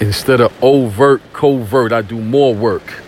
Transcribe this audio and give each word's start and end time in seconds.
Instead 0.00 0.40
of 0.40 0.50
overt, 0.64 1.20
covert, 1.34 1.92
I 1.92 2.00
do 2.00 2.18
more 2.18 2.54
work. 2.54 3.02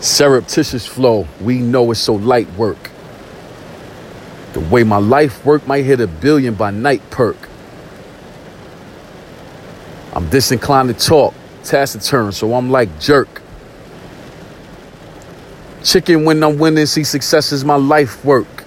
Surreptitious 0.00 0.86
flow, 0.86 1.26
we 1.40 1.58
know 1.58 1.90
it's 1.90 2.00
so 2.00 2.14
light 2.14 2.52
work. 2.52 2.90
The 4.52 4.60
way 4.60 4.84
my 4.84 4.98
life 4.98 5.44
work 5.44 5.66
might 5.66 5.86
hit 5.86 6.00
a 6.00 6.06
billion 6.06 6.54
by 6.54 6.70
night 6.70 7.02
perk. 7.10 7.36
I'm 10.14 10.28
disinclined 10.28 10.88
to 10.88 10.94
talk, 10.94 11.34
taciturn, 11.64 12.32
so 12.32 12.54
I'm 12.54 12.70
like 12.70 13.00
jerk. 13.00 13.40
Chicken 15.82 16.26
when 16.26 16.42
I'm 16.42 16.58
winning, 16.58 16.84
see 16.84 17.04
success 17.04 17.52
is 17.52 17.64
my 17.64 17.76
life 17.76 18.22
work. 18.22 18.64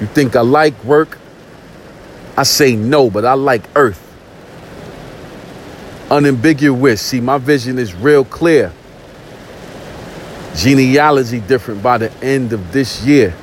You 0.00 0.06
think 0.08 0.36
I 0.36 0.42
like 0.42 0.82
work? 0.84 1.18
I 2.36 2.42
say 2.42 2.74
no, 2.74 3.10
but 3.10 3.24
I 3.24 3.34
like 3.34 3.62
earth. 3.76 4.00
Unambiguous, 6.10 7.00
see, 7.00 7.20
my 7.20 7.38
vision 7.38 7.78
is 7.78 7.94
real 7.94 8.24
clear. 8.24 8.72
Genealogy 10.56 11.40
different 11.40 11.82
by 11.82 11.98
the 11.98 12.12
end 12.22 12.52
of 12.52 12.72
this 12.72 13.04
year. 13.04 13.34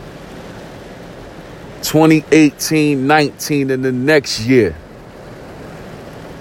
2018, 1.81 3.07
19, 3.07 3.71
and 3.71 3.83
the 3.83 3.91
next 3.91 4.41
year. 4.41 4.75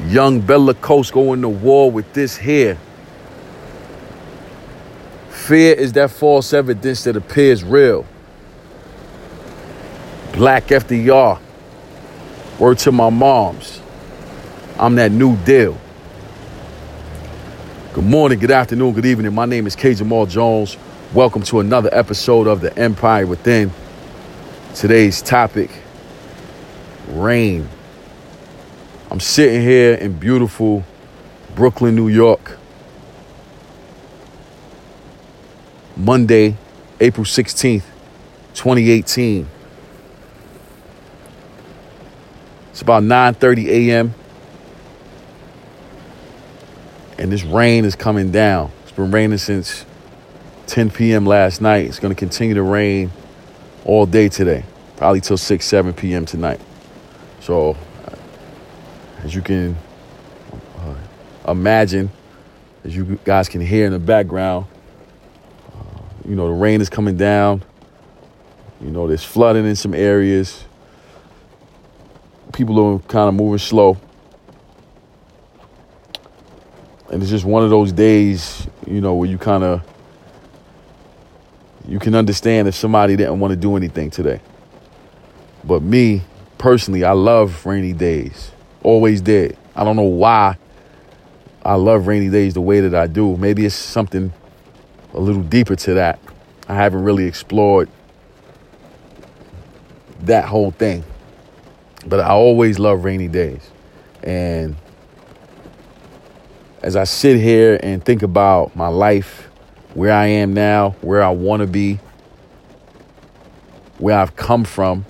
Young 0.06 0.40
Bella 0.40 0.74
Coast 0.74 1.12
going 1.12 1.42
to 1.42 1.48
war 1.48 1.90
with 1.90 2.12
this 2.12 2.36
here. 2.36 2.78
Fear 5.30 5.74
is 5.74 5.92
that 5.94 6.10
false 6.10 6.52
evidence 6.52 7.04
that 7.04 7.16
appears 7.16 7.64
real. 7.64 8.06
Black 10.32 10.68
FDR. 10.68 11.40
Word 12.60 12.76
to 12.80 12.92
my 12.92 13.08
moms. 13.08 13.80
I'm 14.78 14.94
that 14.96 15.10
new 15.10 15.34
deal. 15.34 15.78
Good 17.94 18.04
morning, 18.04 18.38
good 18.38 18.50
afternoon, 18.50 18.92
good 18.92 19.06
evening. 19.06 19.32
My 19.34 19.46
name 19.46 19.66
is 19.66 19.74
K. 19.74 19.94
Jamal 19.94 20.26
Jones. 20.26 20.76
Welcome 21.14 21.40
to 21.44 21.60
another 21.60 21.88
episode 21.90 22.46
of 22.46 22.60
The 22.60 22.78
Empire 22.78 23.26
Within. 23.26 23.72
Today's 24.74 25.22
topic 25.22 25.70
rain. 27.08 27.66
I'm 29.10 29.20
sitting 29.20 29.62
here 29.62 29.94
in 29.94 30.18
beautiful 30.18 30.84
Brooklyn, 31.54 31.96
New 31.96 32.08
York. 32.08 32.58
Monday, 35.96 36.58
April 37.00 37.24
16th, 37.24 37.84
2018. 38.52 39.48
It's 42.80 42.82
about 42.82 43.02
9:30 43.02 43.66
a.m. 43.66 44.14
And 47.18 47.30
this 47.30 47.44
rain 47.44 47.84
is 47.84 47.94
coming 47.94 48.30
down. 48.30 48.72
It's 48.84 48.92
been 48.92 49.10
raining 49.10 49.36
since 49.36 49.84
10 50.66 50.90
p.m. 50.90 51.26
last 51.26 51.60
night. 51.60 51.84
It's 51.84 51.98
going 51.98 52.14
to 52.14 52.18
continue 52.18 52.54
to 52.54 52.62
rain 52.62 53.12
all 53.84 54.06
day 54.06 54.30
today, 54.30 54.64
probably 54.96 55.20
till 55.20 55.36
6, 55.36 55.62
7 55.62 55.92
p.m. 55.92 56.24
tonight. 56.24 56.58
So, 57.40 57.76
as 59.24 59.34
you 59.34 59.42
can 59.42 59.76
uh, 60.78 60.94
imagine, 61.48 62.08
as 62.82 62.96
you 62.96 63.18
guys 63.26 63.50
can 63.50 63.60
hear 63.60 63.84
in 63.84 63.92
the 63.92 63.98
background, 63.98 64.64
uh, 65.74 66.00
you 66.26 66.34
know, 66.34 66.48
the 66.48 66.54
rain 66.54 66.80
is 66.80 66.88
coming 66.88 67.18
down. 67.18 67.62
You 68.80 68.90
know, 68.90 69.06
there's 69.06 69.22
flooding 69.22 69.66
in 69.66 69.76
some 69.76 69.92
areas. 69.92 70.64
People 72.60 72.78
are 72.78 72.98
kind 73.08 73.26
of 73.26 73.34
moving 73.34 73.56
slow. 73.56 73.96
And 77.10 77.22
it's 77.22 77.30
just 77.30 77.46
one 77.46 77.64
of 77.64 77.70
those 77.70 77.90
days, 77.90 78.68
you 78.86 79.00
know, 79.00 79.14
where 79.14 79.30
you 79.30 79.38
kind 79.38 79.64
of 79.64 79.82
you 81.88 81.98
can 81.98 82.14
understand 82.14 82.68
if 82.68 82.74
somebody 82.74 83.16
didn't 83.16 83.40
want 83.40 83.52
to 83.52 83.56
do 83.56 83.78
anything 83.78 84.10
today. 84.10 84.42
But 85.64 85.80
me, 85.80 86.20
personally, 86.58 87.02
I 87.02 87.12
love 87.12 87.64
rainy 87.64 87.94
days. 87.94 88.52
Always 88.82 89.22
did. 89.22 89.56
I 89.74 89.82
don't 89.82 89.96
know 89.96 90.02
why 90.02 90.58
I 91.64 91.76
love 91.76 92.08
rainy 92.08 92.28
days 92.28 92.52
the 92.52 92.60
way 92.60 92.80
that 92.80 92.94
I 92.94 93.06
do. 93.06 93.38
Maybe 93.38 93.64
it's 93.64 93.74
something 93.74 94.34
a 95.14 95.18
little 95.18 95.42
deeper 95.42 95.76
to 95.76 95.94
that. 95.94 96.18
I 96.68 96.74
haven't 96.74 97.04
really 97.04 97.24
explored 97.24 97.88
that 100.24 100.44
whole 100.44 100.72
thing. 100.72 101.04
But 102.06 102.20
I 102.20 102.30
always 102.30 102.78
love 102.78 103.04
rainy 103.04 103.28
days. 103.28 103.70
And 104.22 104.76
as 106.82 106.96
I 106.96 107.04
sit 107.04 107.38
here 107.38 107.78
and 107.82 108.04
think 108.04 108.22
about 108.22 108.74
my 108.74 108.88
life, 108.88 109.48
where 109.94 110.12
I 110.12 110.26
am 110.26 110.54
now, 110.54 110.90
where 111.00 111.22
I 111.22 111.30
want 111.30 111.60
to 111.60 111.66
be, 111.66 111.98
where 113.98 114.18
I've 114.18 114.36
come 114.36 114.64
from, 114.64 115.04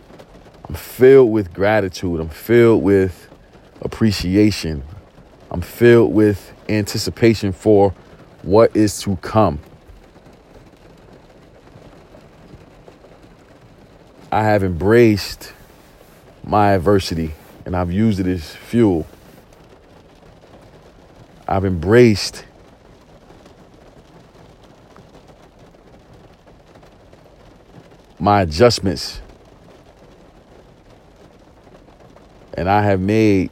I'm 0.69 0.75
filled 0.75 1.31
with 1.31 1.53
gratitude. 1.53 2.21
I'm 2.21 2.29
filled 2.29 2.83
with 2.83 3.29
appreciation. 3.83 4.83
I'm 5.51 5.61
filled 5.61 6.13
with 6.13 6.53
anticipation 6.69 7.53
for 7.53 7.95
what 8.43 8.75
is 8.75 9.01
to 9.03 9.17
come. 9.17 9.61
I 14.33 14.45
have 14.45 14.63
embraced 14.63 15.53
my 16.51 16.73
adversity 16.73 17.33
and 17.65 17.77
I've 17.77 17.93
used 17.93 18.19
it 18.19 18.27
as 18.27 18.57
fuel. 18.57 19.07
I've 21.47 21.65
embraced 21.65 22.45
my 28.19 28.43
adjustments 28.43 29.21
and 32.55 32.69
I 32.69 32.83
have 32.83 32.99
made 32.99 33.51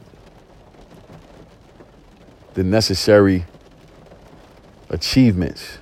the 2.55 2.65
necessary 2.65 3.45
achievements. 4.89 5.77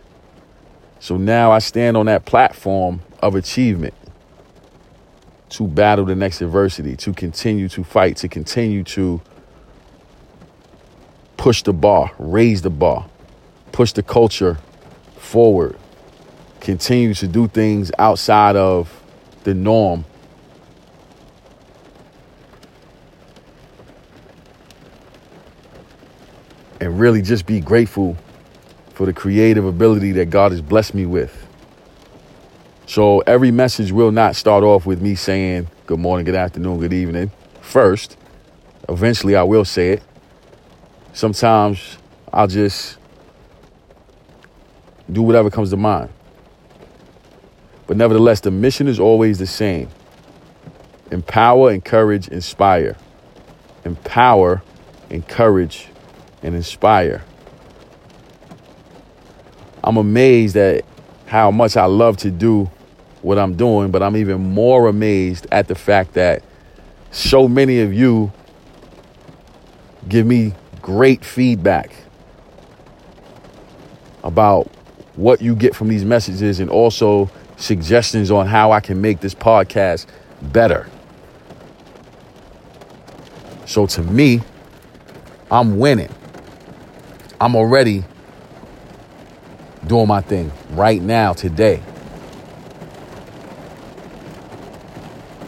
So 1.00 1.18
now 1.18 1.52
I 1.52 1.58
stand 1.58 1.98
on 1.98 2.06
that 2.06 2.26
platform 2.26 3.02
of 3.24 3.34
achievement 3.34 3.96
to 5.50 5.68
battle 5.68 6.06
the 6.06 6.16
next 6.16 6.42
adversity, 6.42 6.96
to 6.98 7.14
continue 7.14 7.70
to 7.70 7.84
fight, 7.84 8.18
to 8.18 8.28
continue 8.28 8.84
to 8.84 9.22
push 11.38 11.64
the 11.64 11.74
bar, 11.74 12.12
raise 12.20 12.62
the 12.62 12.70
bar, 12.70 13.08
push 13.72 13.94
the 13.94 14.04
culture 14.04 14.58
forward, 15.16 15.78
continue 16.60 17.14
to 17.14 17.28
do 17.28 17.48
things 17.48 17.92
outside 17.98 18.56
of 18.56 19.02
the 19.44 19.54
norm. 19.54 20.04
And 26.80 27.00
really 27.00 27.22
just 27.22 27.46
be 27.46 27.60
grateful 27.60 28.18
for 28.94 29.06
the 29.06 29.14
creative 29.14 29.66
ability 29.66 30.12
that 30.14 30.30
God 30.30 30.52
has 30.52 30.62
blessed 30.62 30.94
me 30.94 31.06
with. 31.06 31.47
So 32.88 33.20
every 33.28 33.52
message 33.52 33.92
will 33.92 34.14
not 34.14 34.38
start 34.38 34.64
off 34.64 34.86
with 34.86 35.02
me 35.02 35.16
saying 35.16 35.68
good 35.88 36.00
morning, 36.00 36.26
good 36.26 36.36
afternoon, 36.36 36.80
good 36.80 36.94
evening 36.94 37.32
first. 37.60 38.16
Eventually, 38.88 39.36
I 39.36 39.44
will 39.44 39.66
say 39.66 39.92
it. 39.92 40.04
Sometimes 41.12 41.98
I'll 42.32 42.48
just 42.48 42.98
do 45.12 45.22
whatever 45.22 45.50
comes 45.50 45.70
to 45.72 45.78
mind. 45.78 46.10
But 47.88 47.98
nevertheless, 47.98 48.40
the 48.40 48.52
mission 48.52 48.88
is 48.88 49.02
always 49.02 49.38
the 49.38 49.48
same 49.48 49.90
empower, 51.12 51.74
encourage, 51.74 52.30
inspire. 52.30 52.96
Empower, 53.84 54.64
encourage, 55.10 55.90
and 56.42 56.56
inspire. 56.56 57.26
I'm 59.84 59.98
amazed 59.98 60.56
at 60.56 60.86
how 61.26 61.52
much 61.52 61.76
I 61.76 61.84
love 61.84 62.16
to 62.18 62.32
do 62.32 62.72
what 63.22 63.38
I'm 63.38 63.56
doing, 63.56 63.92
but 63.92 64.04
I'm 64.04 64.16
even 64.18 64.42
more 64.42 64.88
amazed 64.88 65.48
at 65.52 65.68
the 65.68 65.76
fact 65.76 66.14
that 66.14 66.44
so 67.12 67.48
many 67.48 67.82
of 67.82 67.94
you 67.94 68.32
give 70.08 70.26
me 70.26 70.54
great 70.82 71.26
feedback 71.26 71.92
about 74.24 74.70
what 75.16 75.42
you 75.42 75.56
get 75.56 75.76
from 75.76 75.88
these 75.88 76.06
messages 76.06 76.60
and 76.60 76.70
also 76.70 77.30
suggestions 77.58 78.30
on 78.30 78.46
how 78.46 78.72
I 78.72 78.80
can 78.80 79.02
make 79.02 79.20
this 79.20 79.34
podcast 79.34 80.06
better. 80.42 80.88
So 83.66 83.88
to 83.88 84.04
me, 84.04 84.42
I'm 85.52 85.80
winning. 85.80 86.14
I'm 87.40 87.56
already 87.56 88.04
doing 89.86 90.08
my 90.08 90.22
thing 90.22 90.52
right 90.72 91.02
now, 91.02 91.34
today. 91.34 91.82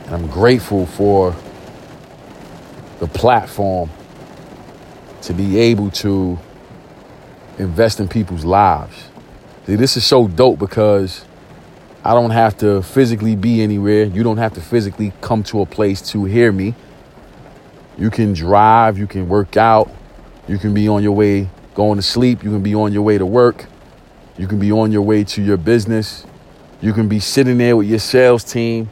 And 0.09 0.23
I'm 0.23 0.27
grateful 0.27 0.87
for 0.87 1.35
the 2.99 3.05
platform 3.05 3.91
to 5.21 5.33
be 5.33 5.59
able 5.59 5.91
to 5.91 6.39
invest 7.59 7.99
in 7.99 8.07
people's 8.07 8.43
lives. 8.43 9.09
See, 9.67 9.75
this 9.75 9.97
is 9.97 10.07
so 10.07 10.27
dope 10.27 10.57
because 10.57 11.25
I 12.03 12.15
don't 12.15 12.31
have 12.31 12.57
to 12.57 12.81
physically 12.81 13.35
be 13.35 13.61
anywhere. 13.61 14.05
You 14.05 14.23
don't 14.23 14.37
have 14.37 14.55
to 14.55 14.61
physically 14.61 15.13
come 15.21 15.43
to 15.43 15.61
a 15.61 15.67
place 15.67 16.01
to 16.13 16.25
hear 16.25 16.51
me. 16.51 16.73
You 17.95 18.09
can 18.09 18.33
drive, 18.33 18.97
you 18.97 19.05
can 19.05 19.29
work 19.29 19.57
out, 19.57 19.91
you 20.47 20.57
can 20.57 20.73
be 20.73 20.87
on 20.87 21.03
your 21.03 21.11
way 21.11 21.49
going 21.75 21.97
to 21.97 22.01
sleep, 22.01 22.43
you 22.43 22.49
can 22.49 22.63
be 22.63 22.73
on 22.73 22.93
your 22.93 23.03
way 23.03 23.19
to 23.19 23.27
work, 23.27 23.67
you 24.39 24.47
can 24.47 24.57
be 24.57 24.71
on 24.71 24.91
your 24.91 25.03
way 25.03 25.23
to 25.25 25.43
your 25.43 25.57
business, 25.57 26.25
you 26.81 26.93
can 26.93 27.07
be 27.07 27.19
sitting 27.19 27.59
there 27.59 27.77
with 27.77 27.87
your 27.87 27.99
sales 27.99 28.43
team 28.43 28.89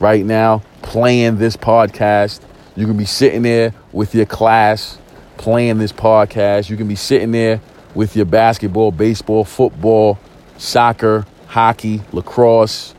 right 0.00 0.24
now 0.24 0.62
playing 0.82 1.38
this 1.38 1.56
podcast. 1.56 2.40
You 2.74 2.86
can 2.86 2.96
be 2.96 3.04
sitting 3.04 3.42
there 3.42 3.74
with 3.92 4.14
your 4.14 4.26
class 4.26 4.98
playing 5.36 5.78
this 5.78 5.92
podcast. 5.92 6.68
You 6.68 6.76
can 6.76 6.88
be 6.88 6.96
sitting 6.96 7.32
there 7.32 7.60
with 7.94 8.16
your 8.16 8.26
basketball, 8.26 8.90
baseball, 8.92 9.44
football, 9.44 10.18
soccer, 10.58 11.26
hockey, 11.46 12.02
lacrosse 12.12 12.94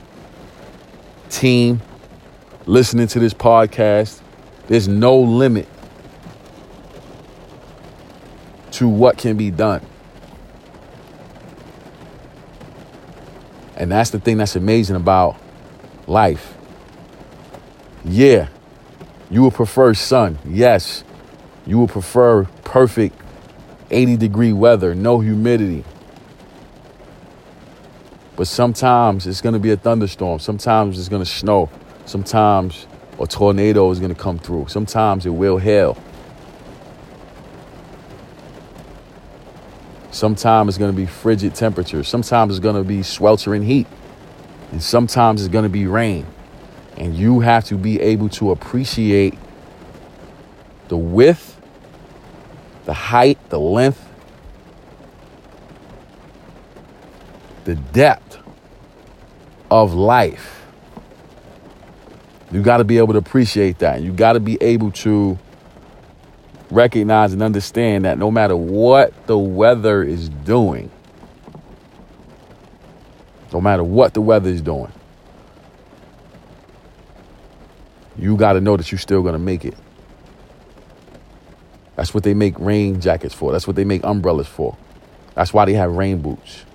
team 1.29 1.81
listening 2.65 3.07
to 3.07 3.19
this 3.19 3.33
podcast. 3.33 4.21
There's 4.67 4.87
no 4.87 5.19
limit 5.19 5.67
to 8.71 8.87
what 8.87 9.17
can 9.17 9.37
be 9.37 9.51
done. 9.51 9.85
And 13.75 13.91
that's 13.91 14.11
the 14.11 14.19
thing 14.19 14.37
that's 14.37 14.55
amazing 14.55 14.95
about 14.95 15.37
life. 16.07 16.57
Yeah, 18.03 18.47
you 19.29 19.43
would 19.43 19.53
prefer 19.53 19.93
sun. 19.93 20.39
Yes, 20.45 21.03
you 21.65 21.79
would 21.79 21.89
prefer 21.89 22.45
perfect 22.63 23.15
80 23.91 24.17
degree 24.17 24.53
weather, 24.53 24.95
no 24.95 25.19
humidity. 25.19 25.83
But 28.35 28.47
sometimes 28.47 29.27
it's 29.27 29.41
going 29.41 29.53
to 29.53 29.59
be 29.59 29.71
a 29.71 29.77
thunderstorm. 29.77 30.39
Sometimes 30.39 30.97
it's 30.97 31.09
going 31.09 31.23
to 31.23 31.29
snow. 31.29 31.69
Sometimes 32.05 32.87
a 33.19 33.27
tornado 33.27 33.91
is 33.91 33.99
going 33.99 34.13
to 34.13 34.19
come 34.19 34.39
through. 34.39 34.67
Sometimes 34.67 35.25
it 35.25 35.29
will 35.29 35.57
hail. 35.57 35.97
Sometimes 40.11 40.69
it's 40.69 40.77
going 40.77 40.91
to 40.91 40.97
be 40.97 41.05
frigid 41.05 41.53
temperatures. 41.55 42.07
Sometimes 42.07 42.51
it's 42.51 42.59
going 42.59 42.75
to 42.75 42.83
be 42.83 43.03
sweltering 43.03 43.63
heat. 43.63 43.87
And 44.71 44.81
sometimes 44.81 45.41
it's 45.41 45.51
going 45.51 45.63
to 45.63 45.69
be 45.69 45.85
rain. 45.87 46.25
And 47.01 47.17
you 47.17 47.39
have 47.39 47.65
to 47.65 47.77
be 47.77 47.99
able 47.99 48.29
to 48.29 48.51
appreciate 48.51 49.33
the 50.87 50.95
width, 50.95 51.59
the 52.85 52.93
height, 52.93 53.39
the 53.49 53.59
length, 53.59 54.07
the 57.63 57.73
depth 57.73 58.37
of 59.71 59.95
life. 59.95 60.63
You 62.51 62.61
got 62.61 62.77
to 62.77 62.83
be 62.83 62.99
able 62.99 63.13
to 63.13 63.19
appreciate 63.19 63.79
that. 63.79 64.03
You 64.03 64.13
got 64.13 64.33
to 64.33 64.39
be 64.39 64.59
able 64.61 64.91
to 64.91 65.39
recognize 66.69 67.33
and 67.33 67.41
understand 67.41 68.05
that 68.05 68.19
no 68.19 68.29
matter 68.29 68.55
what 68.55 69.25
the 69.25 69.39
weather 69.39 70.03
is 70.03 70.29
doing, 70.29 70.91
no 73.51 73.59
matter 73.59 73.83
what 73.83 74.13
the 74.13 74.21
weather 74.21 74.51
is 74.51 74.61
doing, 74.61 74.91
you 78.21 78.37
got 78.37 78.53
to 78.53 78.61
know 78.61 78.77
that 78.77 78.91
you're 78.91 78.99
still 78.99 79.21
going 79.21 79.33
to 79.33 79.39
make 79.39 79.65
it. 79.65 79.75
That's 81.95 82.13
what 82.13 82.23
they 82.23 82.33
make 82.33 82.57
rain 82.59 83.01
jackets 83.01 83.33
for. 83.33 83.51
That's 83.51 83.67
what 83.67 83.75
they 83.75 83.83
make 83.83 84.03
umbrellas 84.03 84.47
for. 84.47 84.77
That's 85.35 85.53
why 85.53 85.65
they 85.65 85.73
have 85.73 85.91
rain 85.91 86.21
boots. 86.21 86.65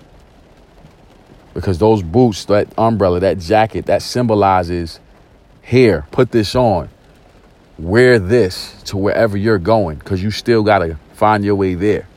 Because 1.53 1.79
those 1.79 2.03
boots, 2.03 2.45
that 2.45 2.67
umbrella, 2.77 3.19
that 3.21 3.39
jacket, 3.39 3.87
that 3.87 4.01
symbolizes 4.01 4.99
here, 5.63 6.05
put 6.11 6.31
this 6.31 6.55
on 6.55 6.89
wear 7.77 8.17
this 8.17 8.81
to 8.83 8.97
wherever 8.97 9.37
you're 9.37 9.59
going 9.59 9.97
because 9.97 10.21
you 10.21 10.31
still 10.31 10.63
got 10.63 10.79
to 10.79 10.97
find 11.13 11.45
your 11.45 11.55
way 11.55 11.75
there 11.75 12.07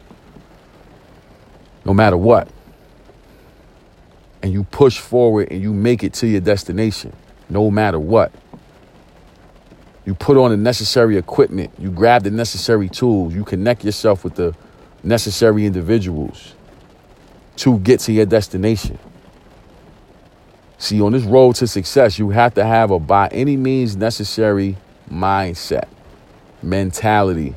no 1.85 1.93
matter 1.93 2.17
what 2.17 2.49
and 4.43 4.53
you 4.53 4.65
push 4.65 4.99
forward 4.99 5.49
and 5.51 5.61
you 5.61 5.73
make 5.73 6.03
it 6.03 6.15
to 6.15 6.27
your 6.27 6.41
destination 6.41 7.13
no 7.51 7.71
matter 7.71 7.99
what 7.99 8.33
you 10.11 10.15
put 10.17 10.37
on 10.37 10.51
the 10.51 10.57
necessary 10.57 11.17
equipment 11.17 11.71
you 11.79 11.91
grab 11.91 12.25
the 12.25 12.31
necessary 12.31 12.89
tools 12.89 13.33
you 13.33 13.45
connect 13.45 13.85
yourself 13.85 14.25
with 14.25 14.35
the 14.35 14.55
necessary 15.05 15.65
individuals 15.65 16.55
to 17.57 17.79
get 17.79 18.01
to 18.01 18.13
your 18.13 18.27
destination 18.27 18.99
see 20.79 21.01
on 21.01 21.13
this 21.13 21.25
road 21.25 21.55
to 21.55 21.67
success 21.67 22.19
you 22.19 22.31
have 22.31 22.53
to 22.53 22.65
have 22.65 22.91
a 22.91 22.99
by 22.99 23.29
any 23.29 23.57
means 23.57 23.97
necessary 23.97 24.77
mindset, 25.11 25.89
mentality. 26.63 27.55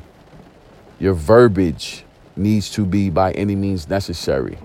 Your 0.98 1.14
verbiage 1.14 2.04
needs 2.36 2.70
to 2.70 2.84
be 2.84 3.10
by 3.10 3.32
any 3.32 3.54
means 3.54 3.88
necessary. 3.88 4.58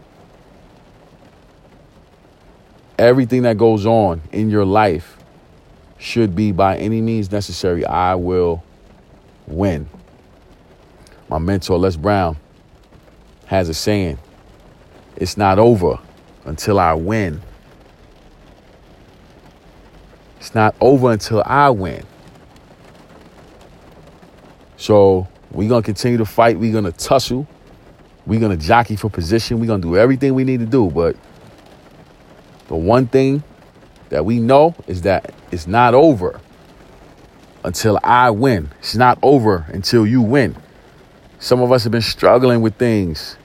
Everything 2.98 3.44
that 3.44 3.58
goes 3.58 3.86
on 3.86 4.22
in 4.32 4.50
your 4.50 4.66
life 4.66 5.19
should 6.00 6.36
be 6.36 6.52
by 6.52 6.78
any 6.78 7.02
means 7.02 7.32
necessary. 7.32 7.86
I 7.86 8.16
will 8.16 8.64
win. 9.46 9.88
My 11.28 11.38
mentor, 11.38 11.78
Les 11.78 11.96
Brown, 11.96 12.38
has 13.46 13.70
a 13.70 13.74
saying 13.74 14.18
it's 15.16 15.38
not 15.38 15.60
over 15.60 16.00
until 16.46 16.80
I 16.80 16.94
win. 16.94 17.42
It's 20.40 20.56
not 20.56 20.74
over 20.80 21.12
until 21.12 21.44
I 21.46 21.70
win. 21.70 22.06
So 24.78 25.28
we're 25.52 25.68
gonna 25.68 25.84
continue 25.84 26.18
to 26.18 26.26
fight. 26.26 26.58
We're 26.58 26.72
gonna 26.72 26.94
tussle. 26.94 27.46
We're 28.26 28.40
gonna 28.40 28.56
jockey 28.56 28.96
for 28.96 29.10
position. 29.10 29.60
We're 29.60 29.68
gonna 29.68 29.82
do 29.82 29.98
everything 29.98 30.34
we 30.34 30.46
need 30.46 30.62
to 30.62 30.66
do. 30.66 30.90
But 30.90 31.18
the 32.68 32.76
one 32.76 33.08
thing 33.08 33.44
that 34.08 34.24
we 34.24 34.40
know 34.40 34.74
is 34.88 35.02
that 35.02 35.34
it's 35.52 35.68
not 35.68 35.94
over 35.94 36.40
until 37.64 38.00
I 38.04 38.30
win. 38.32 38.72
It's 38.80 38.96
not 38.96 39.20
over 39.22 39.66
until 39.70 40.06
you 40.06 40.22
win. 40.22 40.56
Some 41.40 41.62
of 41.62 41.72
us 41.72 41.84
have 41.84 41.92
been 41.92 42.02
struggling 42.02 42.62
with 42.62 42.76
things 42.76 43.38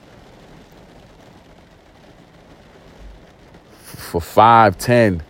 for 3.71 4.21
5, 4.21 4.77
10, 4.77 5.23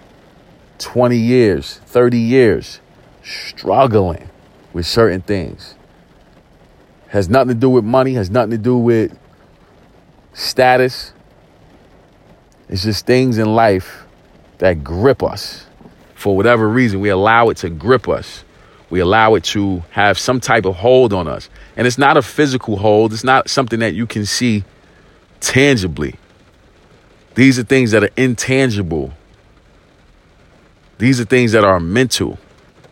20 0.78 1.18
years, 1.18 1.80
30 1.86 2.20
years, 2.20 2.80
struggling 3.24 4.30
with 4.74 4.86
certain 4.86 5.22
things. 5.22 5.76
Has 7.08 7.30
nothing 7.30 7.50
to 7.50 7.54
do 7.56 7.70
with 7.70 7.84
money, 7.84 8.14
has 8.16 8.30
nothing 8.30 8.52
to 8.52 8.58
do 8.58 8.78
with 8.78 9.18
status. 10.34 11.14
It's 12.68 12.84
just 12.84 13.06
things 13.06 13.38
in 13.38 13.56
life 13.56 14.06
that 14.58 14.84
grip 14.84 15.24
us. 15.24 15.66
For 16.26 16.36
whatever 16.36 16.68
reason, 16.68 17.02
we 17.02 17.10
allow 17.10 17.50
it 17.50 17.58
to 17.58 17.70
grip 17.70 18.10
us. 18.10 18.44
We 18.90 19.00
allow 19.00 19.36
it 19.36 19.44
to 19.44 19.84
have 19.92 20.18
some 20.18 20.40
type 20.40 20.66
of 20.66 20.78
hold 20.78 21.14
on 21.14 21.28
us. 21.28 21.52
And 21.78 21.86
it's 21.86 22.00
not 22.00 22.18
a 22.18 22.24
physical 22.24 22.78
hold, 22.78 23.14
it's 23.14 23.24
not 23.24 23.48
something 23.48 23.78
that 23.82 23.94
you 23.94 24.08
can 24.08 24.26
see 24.26 24.64
tangibly. 25.40 26.16
These 27.36 27.60
are 27.60 27.64
things 27.64 27.92
that 27.92 28.04
are 28.04 28.10
intangible. 28.18 29.14
These 30.98 31.22
are 31.22 31.26
things 31.26 31.52
that 31.52 31.64
are 31.64 31.80
mental. 31.80 32.40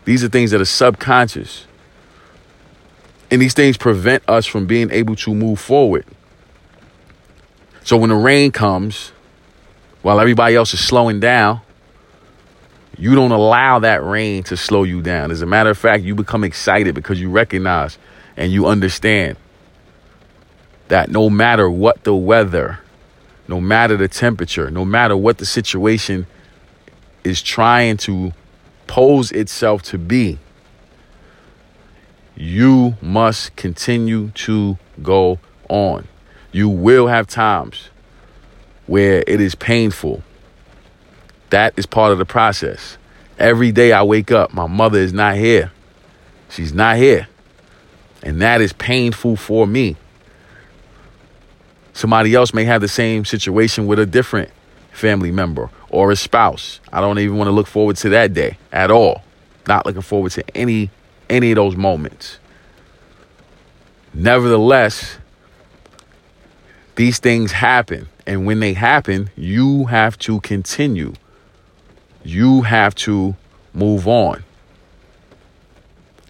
These 0.06 0.24
are 0.24 0.30
things 0.30 0.52
that 0.52 0.62
are 0.62 0.66
subconscious. 0.66 1.66
And 3.32 3.42
these 3.42 3.56
things 3.56 3.78
prevent 3.78 4.30
us 4.30 4.46
from 4.46 4.68
being 4.68 4.92
able 4.92 5.16
to 5.16 5.34
move 5.34 5.60
forward. 5.60 6.06
So 7.84 7.98
when 7.98 8.12
the 8.12 8.16
rain 8.16 8.52
comes, 8.52 9.12
while 10.04 10.20
everybody 10.20 10.56
else 10.56 10.76
is 10.76 10.82
slowing 10.82 11.20
down, 11.20 11.62
you 12.98 13.16
don't 13.16 13.32
allow 13.32 13.80
that 13.80 14.04
rain 14.04 14.44
to 14.44 14.58
slow 14.58 14.84
you 14.84 15.02
down. 15.02 15.32
As 15.32 15.42
a 15.42 15.46
matter 15.46 15.70
of 15.70 15.78
fact, 15.78 16.04
you 16.04 16.16
become 16.16 16.44
excited 16.44 16.94
because 16.94 17.20
you 17.20 17.30
recognize 17.30 17.98
and 18.38 18.52
you 18.52 18.66
understand 18.68 19.38
that 20.90 21.10
no 21.10 21.30
matter 21.30 21.70
what 21.70 22.04
the 22.04 22.16
weather, 22.16 22.80
no 23.48 23.60
matter 23.60 23.98
the 23.98 24.08
temperature, 24.08 24.70
no 24.70 24.86
matter 24.86 25.18
what 25.18 25.38
the 25.38 25.46
situation 25.46 26.28
is 27.24 27.42
trying 27.42 27.98
to 27.98 28.34
pose 28.88 29.32
itself 29.32 29.82
to 29.84 29.98
be, 29.98 30.38
you 32.36 32.96
must 33.02 33.56
continue 33.56 34.30
to 34.32 34.78
go 35.02 35.40
on. 35.70 36.08
You 36.52 36.70
will 36.70 37.08
have 37.08 37.28
times 37.28 37.90
where 38.86 39.24
it 39.26 39.40
is 39.40 39.56
painful. 39.56 40.24
That 41.54 41.76
is 41.78 41.86
part 41.86 42.12
of 42.12 42.18
the 42.18 42.26
process. 42.26 42.98
Every 43.38 43.72
day 43.72 43.92
I 43.92 44.02
wake 44.02 44.32
up, 44.32 44.56
my 44.56 44.66
mother 44.66 44.98
is 44.98 45.14
not 45.14 45.36
here. 45.36 45.72
She's 46.50 46.74
not 46.74 46.98
here. 46.98 47.28
And 48.24 48.42
that 48.42 48.60
is 48.60 48.74
painful 48.74 49.36
for 49.36 49.68
me. 49.68 49.96
Somebody 51.94 52.34
else 52.34 52.56
may 52.56 52.64
have 52.64 52.82
the 52.82 52.88
same 52.88 53.24
situation 53.24 53.86
with 53.86 54.00
a 54.00 54.06
different 54.08 54.50
family 54.94 55.30
member 55.32 55.70
or 55.92 56.10
a 56.10 56.16
spouse. 56.16 56.80
I 56.92 57.02
don't 57.02 57.20
even 57.20 57.38
want 57.38 57.50
to 57.50 57.52
look 57.52 57.68
forward 57.68 57.98
to 57.98 58.10
that 58.10 58.34
day 58.34 58.58
at 58.72 58.90
all. 58.90 59.22
Not 59.68 59.86
looking 59.86 60.02
forward 60.02 60.32
to 60.32 60.58
any 60.58 60.90
any 61.30 61.52
of 61.52 61.58
those 61.58 61.76
moments. 61.76 62.40
Nevertheless, 64.12 65.20
these 66.96 67.20
things 67.20 67.52
happen. 67.52 68.10
And 68.26 68.48
when 68.48 68.60
they 68.60 68.74
happen, 68.74 69.30
you 69.36 69.86
have 69.86 70.18
to 70.20 70.40
continue. 70.40 71.14
You 72.24 72.62
have 72.62 72.96
to 72.96 73.36
move 73.74 74.08
on. 74.08 74.44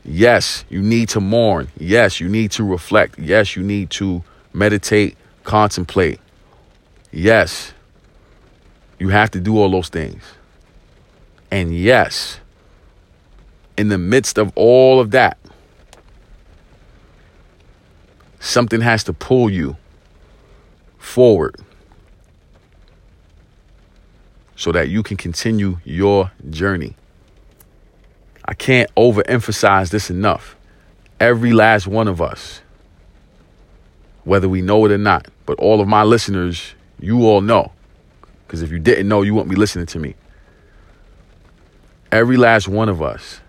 Yes, 0.03 0.65
you 0.69 0.81
need 0.81 1.09
to 1.09 1.21
mourn. 1.21 1.69
Yes, 1.77 2.19
you 2.19 2.27
need 2.27 2.51
to 2.51 2.63
reflect. 2.63 3.17
Yes, 3.19 3.55
you 3.55 3.63
need 3.63 3.89
to 3.91 4.23
meditate, 4.51 5.15
contemplate. 5.43 6.19
Yes, 7.11 7.73
you 8.99 9.09
have 9.09 9.31
to 9.31 9.39
do 9.39 9.57
all 9.57 9.71
those 9.71 9.89
things. 9.89 10.23
And 11.51 11.77
yes, 11.77 12.39
in 13.77 13.89
the 13.89 13.97
midst 13.97 14.37
of 14.37 14.51
all 14.55 14.99
of 14.99 15.11
that, 15.11 15.37
something 18.39 18.81
has 18.81 19.03
to 19.05 19.13
pull 19.13 19.49
you 19.49 19.77
forward 20.97 21.55
so 24.63 24.71
that 24.71 24.87
you 24.87 25.03
can 25.03 25.17
continue 25.17 25.77
your 25.83 26.31
journey. 26.49 26.95
I 28.45 28.53
can't 28.53 28.89
overemphasize 28.95 29.89
this 29.89 30.09
enough. 30.09 30.55
Every 31.19 31.51
last 31.51 31.85
one 31.85 32.07
of 32.07 32.21
us, 32.21 32.61
whether 34.23 34.47
we 34.47 34.61
know 34.61 34.85
it 34.85 34.93
or 34.93 34.97
not, 34.97 35.27
but 35.45 35.59
all 35.59 35.81
of 35.81 35.89
my 35.89 36.03
listeners, 36.03 36.75
you 36.97 37.25
all 37.25 37.41
know. 37.41 37.73
Because 38.47 38.61
if 38.61 38.71
you 38.71 38.79
didn't 38.79 39.09
know, 39.09 39.21
you 39.21 39.33
wouldn't 39.33 39.49
be 39.49 39.57
listening 39.57 39.87
to 39.87 39.99
me. 39.99 40.15
Every 42.09 42.37
last 42.37 42.69
one 42.69 42.87
of 42.87 43.01
us 43.01 43.41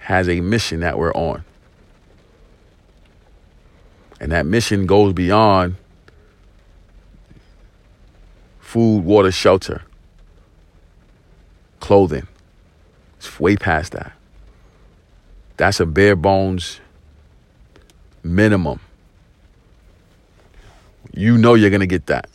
has 0.00 0.28
a 0.28 0.40
mission 0.40 0.80
that 0.80 0.98
we're 0.98 1.14
on. 1.14 1.44
And 4.18 4.32
that 4.32 4.46
mission 4.46 4.86
goes 4.86 5.12
beyond 5.12 5.76
food, 8.70 9.04
water, 9.04 9.32
shelter, 9.32 9.82
clothing. 11.80 12.28
It's 13.18 13.40
way 13.40 13.56
past 13.56 13.90
that. 13.92 14.12
That's 15.56 15.80
a 15.80 15.86
bare 15.86 16.14
bones 16.14 16.78
minimum. 18.22 18.78
You 21.12 21.36
know 21.36 21.54
you're 21.54 21.70
going 21.70 21.80
to 21.80 21.88
get 21.88 22.06
that. 22.06 22.30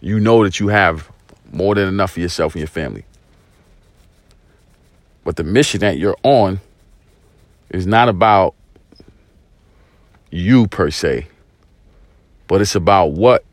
You 0.00 0.20
know 0.20 0.42
that 0.44 0.58
you 0.58 0.68
have 0.68 1.10
more 1.52 1.74
than 1.74 1.86
enough 1.86 2.12
for 2.12 2.20
yourself 2.20 2.54
and 2.54 2.60
your 2.60 2.68
family. 2.68 3.04
But 5.24 5.36
the 5.36 5.44
mission 5.44 5.80
that 5.80 5.98
you're 5.98 6.16
on 6.22 6.60
is 7.68 7.86
not 7.86 8.08
about 8.08 8.54
you 10.30 10.66
per 10.66 10.90
se, 10.90 11.26
but 12.48 12.62
it's 12.62 12.74
about 12.74 13.12
what 13.12 13.44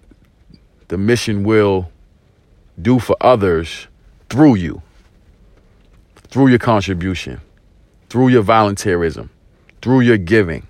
the 0.87 0.97
mission 0.97 1.43
will 1.43 1.91
do 2.81 2.97
for 2.97 3.15
others 3.21 3.87
through 4.29 4.55
you, 4.55 4.81
through 6.15 6.47
your 6.47 6.59
contribution, 6.59 7.41
through 8.09 8.29
your 8.29 8.43
volunteerism, 8.43 9.29
through 9.81 9.99
your 9.99 10.17
giving, 10.17 10.65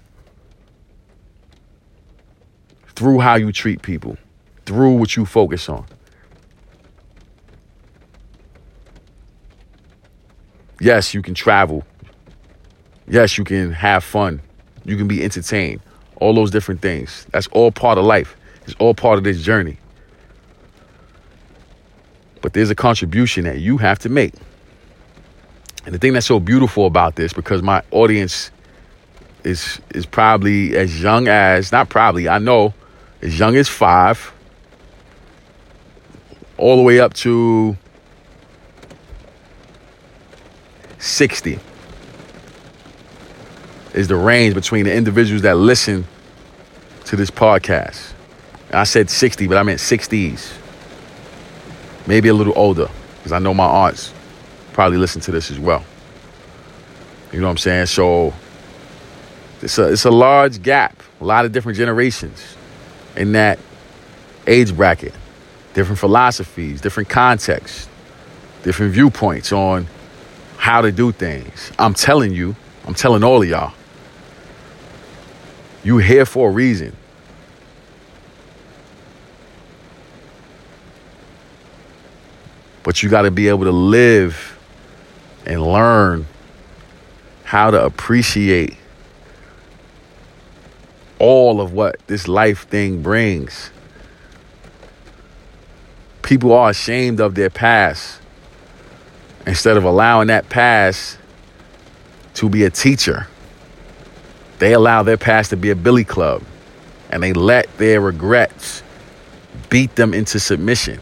through 2.95 3.19
how 3.19 3.35
you 3.35 3.51
treat 3.51 3.81
people, 3.81 4.17
through 4.65 4.93
what 4.95 5.15
you 5.15 5.25
focus 5.25 5.69
on. 5.69 5.85
Yes, 10.81 11.13
you 11.13 11.21
can 11.21 11.35
travel. 11.35 11.83
Yes, 13.07 13.37
you 13.37 13.43
can 13.43 13.71
have 13.71 14.03
fun. 14.03 14.41
You 14.83 14.97
can 14.97 15.07
be 15.07 15.23
entertained 15.23 15.81
all 16.17 16.33
those 16.33 16.51
different 16.51 16.81
things. 16.81 17.25
That's 17.31 17.47
all 17.47 17.71
part 17.71 17.97
of 17.97 18.05
life. 18.05 18.35
It's 18.65 18.75
all 18.79 18.93
part 18.93 19.17
of 19.17 19.23
this 19.23 19.41
journey. 19.41 19.77
But 22.41 22.53
there's 22.53 22.69
a 22.69 22.75
contribution 22.75 23.45
that 23.45 23.59
you 23.59 23.77
have 23.77 23.99
to 23.99 24.09
make. 24.09 24.33
And 25.85 25.93
the 25.93 25.99
thing 25.99 26.13
that's 26.13 26.25
so 26.25 26.39
beautiful 26.39 26.85
about 26.85 27.15
this, 27.15 27.33
because 27.33 27.61
my 27.61 27.83
audience 27.91 28.51
is 29.43 29.79
is 29.93 30.05
probably 30.05 30.75
as 30.75 31.01
young 31.01 31.27
as 31.27 31.71
not 31.71 31.89
probably, 31.89 32.27
I 32.27 32.39
know, 32.39 32.73
as 33.21 33.37
young 33.37 33.55
as 33.55 33.69
five, 33.69 34.33
all 36.57 36.77
the 36.77 36.81
way 36.81 36.99
up 36.99 37.13
to 37.15 37.77
60 40.97 41.59
is 43.95 44.09
the 44.09 44.15
range 44.15 44.53
between 44.53 44.83
the 44.83 44.93
individuals 44.93 45.43
that 45.43 45.55
listen 45.55 46.05
to 47.05 47.15
this 47.15 47.31
podcast. 47.31 48.11
I 48.73 48.83
said 48.83 49.09
60, 49.09 49.47
but 49.47 49.57
I 49.57 49.63
meant 49.63 49.79
60s. 49.79 50.51
Maybe 52.05 52.27
a 52.27 52.33
little 52.33 52.53
older, 52.57 52.89
because 53.17 53.31
I 53.31 53.39
know 53.39 53.53
my 53.53 53.65
aunts 53.65 54.13
probably 54.73 54.97
listen 54.97 55.21
to 55.21 55.31
this 55.31 55.49
as 55.49 55.57
well. 55.57 55.83
You 57.31 57.39
know 57.39 57.47
what 57.47 57.51
I'm 57.51 57.57
saying? 57.57 57.85
So 57.85 58.33
it's 59.61 59.77
a, 59.77 59.93
it's 59.93 60.03
a 60.03 60.11
large 60.11 60.61
gap, 60.61 61.01
a 61.21 61.25
lot 61.25 61.45
of 61.45 61.53
different 61.53 61.77
generations 61.77 62.57
in 63.15 63.31
that 63.31 63.59
age 64.45 64.75
bracket, 64.75 65.13
different 65.73 65.99
philosophies, 65.99 66.81
different 66.81 67.07
contexts, 67.07 67.87
different 68.63 68.91
viewpoints 68.91 69.53
on 69.53 69.87
how 70.57 70.81
to 70.81 70.91
do 70.91 71.13
things. 71.13 71.71
I'm 71.79 71.93
telling 71.93 72.33
you, 72.33 72.57
I'm 72.85 72.93
telling 72.93 73.23
all 73.23 73.41
of 73.41 73.47
y'all, 73.47 73.73
you 75.85 75.99
here 75.99 76.25
for 76.25 76.49
a 76.49 76.51
reason. 76.51 76.95
But 82.81 83.03
you 83.03 83.09
got 83.09 83.21
to 83.21 83.31
be 83.31 83.47
able 83.47 83.65
to 83.65 83.71
live 83.71 84.57
and 85.45 85.61
learn 85.61 86.25
how 87.43 87.69
to 87.69 87.85
appreciate 87.85 88.75
all 91.19 91.61
of 91.61 91.71
what 91.71 91.99
this 92.07 92.27
life 92.27 92.67
thing 92.67 93.03
brings. 93.03 93.69
People 96.23 96.51
are 96.51 96.71
ashamed 96.71 97.19
of 97.19 97.35
their 97.35 97.51
past 97.51 98.19
instead 99.45 99.77
of 99.77 99.83
allowing 99.83 100.27
that 100.27 100.49
past 100.49 101.19
to 102.33 102.49
be 102.49 102.63
a 102.63 102.71
teacher. 102.71 103.27
They 104.59 104.73
allow 104.73 105.03
their 105.03 105.17
past 105.17 105.49
to 105.49 105.57
be 105.57 105.69
a 105.69 105.75
billy 105.75 106.03
club 106.03 106.43
and 107.09 107.21
they 107.21 107.33
let 107.33 107.77
their 107.77 108.01
regrets 108.01 108.83
beat 109.69 109.95
them 109.95 110.13
into 110.13 110.39
submission. 110.39 110.99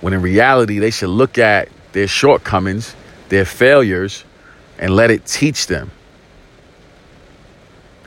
When 0.00 0.12
in 0.12 0.22
reality, 0.22 0.78
they 0.78 0.90
should 0.90 1.10
look 1.10 1.38
at 1.38 1.68
their 1.92 2.08
shortcomings, 2.08 2.94
their 3.28 3.44
failures, 3.44 4.24
and 4.78 4.96
let 4.96 5.10
it 5.10 5.26
teach 5.26 5.66
them. 5.66 5.90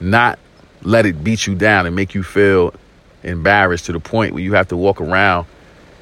Not 0.02 0.40
let 0.82 1.06
it 1.06 1.24
beat 1.24 1.48
you 1.48 1.56
down 1.56 1.86
and 1.86 1.96
make 1.96 2.16
you 2.16 2.24
feel 2.24 2.74
embarrassed 3.24 3.86
to 3.86 3.94
the 3.94 4.00
point 4.00 4.34
where 4.34 4.44
you 4.44 4.54
have 4.54 4.68
to 4.70 4.78
walk 4.78 5.02
around 5.02 5.46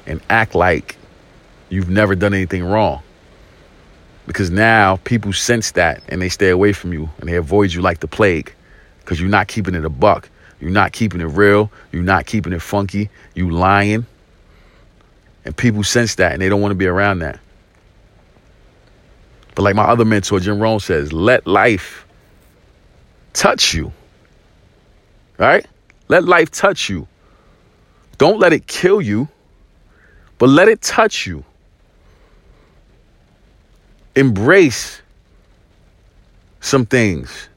and 0.06 0.20
act 0.28 0.54
like 0.54 0.96
you've 1.68 1.88
never 1.88 2.14
done 2.14 2.34
anything 2.34 2.64
wrong 2.64 3.02
because 4.26 4.50
now 4.50 4.96
people 5.04 5.32
sense 5.32 5.72
that 5.72 6.02
and 6.08 6.20
they 6.22 6.28
stay 6.28 6.48
away 6.48 6.72
from 6.72 6.92
you 6.92 7.10
and 7.18 7.28
they 7.28 7.36
avoid 7.36 7.72
you 7.72 7.82
like 7.82 8.00
the 8.00 8.08
plague 8.08 8.54
because 9.00 9.20
you're 9.20 9.28
not 9.28 9.48
keeping 9.48 9.74
it 9.74 9.84
a 9.84 9.90
buck. 9.90 10.30
You're 10.60 10.70
not 10.70 10.92
keeping 10.92 11.20
it 11.20 11.26
real. 11.26 11.70
You're 11.92 12.02
not 12.02 12.26
keeping 12.26 12.52
it 12.52 12.62
funky. 12.62 13.10
You 13.34 13.50
lying. 13.50 14.06
And 15.44 15.54
people 15.54 15.82
sense 15.82 16.14
that 16.14 16.32
and 16.32 16.40
they 16.40 16.48
don't 16.48 16.62
want 16.62 16.70
to 16.70 16.76
be 16.76 16.86
around 16.86 17.18
that. 17.18 17.38
But 19.54 19.62
like 19.62 19.76
my 19.76 19.84
other 19.84 20.04
mentor, 20.04 20.40
Jim 20.40 20.58
Rohn 20.58 20.80
says, 20.80 21.12
let 21.12 21.46
life 21.46 22.06
touch 23.34 23.74
you. 23.74 23.92
Right? 25.38 25.66
Let 26.08 26.24
life 26.24 26.50
touch 26.50 26.88
you. 26.88 27.06
Don't 28.16 28.38
let 28.38 28.52
it 28.52 28.66
kill 28.66 29.02
you, 29.02 29.28
but 30.38 30.48
let 30.48 30.68
it 30.68 30.80
touch 30.80 31.26
you 31.26 31.44
embrace 34.16 35.02
some 36.60 36.86
things 36.86 37.48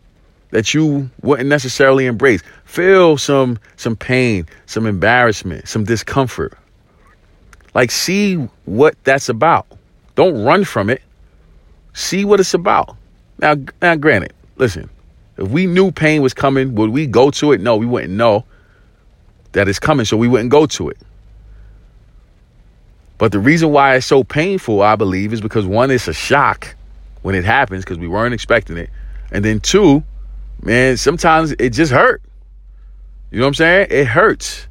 that 0.51 0.73
you 0.73 1.09
wouldn't 1.21 1.49
necessarily 1.49 2.05
embrace. 2.05 2.41
Feel 2.65 3.17
some 3.17 3.59
some 3.75 3.95
pain, 3.95 4.47
some 4.65 4.85
embarrassment, 4.85 5.67
some 5.67 5.83
discomfort. 5.83 6.57
Like 7.73 7.91
see 7.91 8.35
what 8.65 8.95
that's 9.03 9.29
about. 9.29 9.67
Don't 10.15 10.43
run 10.43 10.65
from 10.65 10.89
it. 10.89 11.01
See 11.93 12.25
what 12.25 12.39
it's 12.39 12.53
about. 12.53 12.95
Now, 13.39 13.55
now, 13.81 13.95
granted, 13.95 14.33
listen, 14.55 14.89
if 15.37 15.47
we 15.49 15.67
knew 15.67 15.91
pain 15.91 16.21
was 16.21 16.33
coming, 16.33 16.73
would 16.75 16.89
we 16.89 17.05
go 17.05 17.29
to 17.31 17.51
it? 17.51 17.61
No, 17.61 17.75
we 17.75 17.85
wouldn't 17.85 18.13
know 18.13 18.45
that 19.51 19.67
it's 19.67 19.79
coming, 19.79 20.05
so 20.05 20.17
we 20.17 20.27
wouldn't 20.27 20.49
go 20.49 20.65
to 20.65 20.89
it. 20.89 20.97
But 23.17 23.31
the 23.31 23.39
reason 23.39 23.71
why 23.71 23.95
it's 23.95 24.05
so 24.05 24.23
painful, 24.23 24.81
I 24.81 24.95
believe, 24.95 25.33
is 25.33 25.41
because 25.41 25.65
one, 25.65 25.89
it's 25.89 26.07
a 26.07 26.13
shock 26.13 26.75
when 27.23 27.35
it 27.35 27.45
happens 27.45 27.83
because 27.83 27.97
we 27.97 28.07
weren't 28.07 28.33
expecting 28.33 28.77
it. 28.77 28.89
And 29.31 29.43
then 29.43 29.59
two, 29.59 30.03
man, 30.61 30.97
sometimes 30.97 31.53
it 31.53 31.71
just 31.71 31.91
hurt. 31.91 32.21
You 33.31 33.39
know 33.39 33.45
what 33.45 33.49
I'm 33.49 33.53
saying? 33.55 33.87
It 33.89 34.07
hurts. 34.07 34.67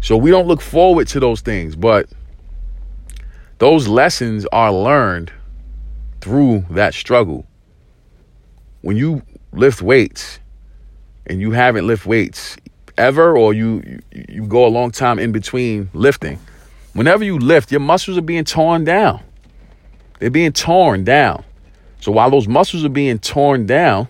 So 0.00 0.16
we 0.16 0.30
don't 0.30 0.46
look 0.46 0.60
forward 0.60 1.08
to 1.08 1.20
those 1.20 1.40
things, 1.40 1.76
but 1.76 2.08
those 3.58 3.88
lessons 3.88 4.46
are 4.52 4.72
learned 4.72 5.32
through 6.20 6.64
that 6.70 6.94
struggle. 6.94 7.46
When 8.82 8.96
you 8.96 9.22
lift 9.52 9.82
weights 9.82 10.40
and 11.26 11.40
you 11.40 11.52
haven't 11.52 11.86
lift 11.86 12.06
weights 12.06 12.56
ever 12.96 13.36
or 13.36 13.54
you 13.54 13.82
you, 13.84 14.24
you 14.28 14.46
go 14.46 14.66
a 14.66 14.68
long 14.68 14.90
time 14.90 15.18
in 15.18 15.32
between 15.32 15.88
lifting, 15.94 16.38
whenever 16.94 17.22
you 17.22 17.38
lift, 17.38 17.70
your 17.70 17.80
muscles 17.80 18.16
are 18.16 18.22
being 18.22 18.44
torn 18.44 18.84
down. 18.84 19.20
They're 20.18 20.30
being 20.30 20.52
torn 20.52 21.04
down. 21.04 21.44
So 22.00 22.12
while 22.12 22.30
those 22.30 22.48
muscles 22.48 22.84
are 22.84 22.90
being 22.90 23.18
torn 23.18 23.66
down, 23.66 24.08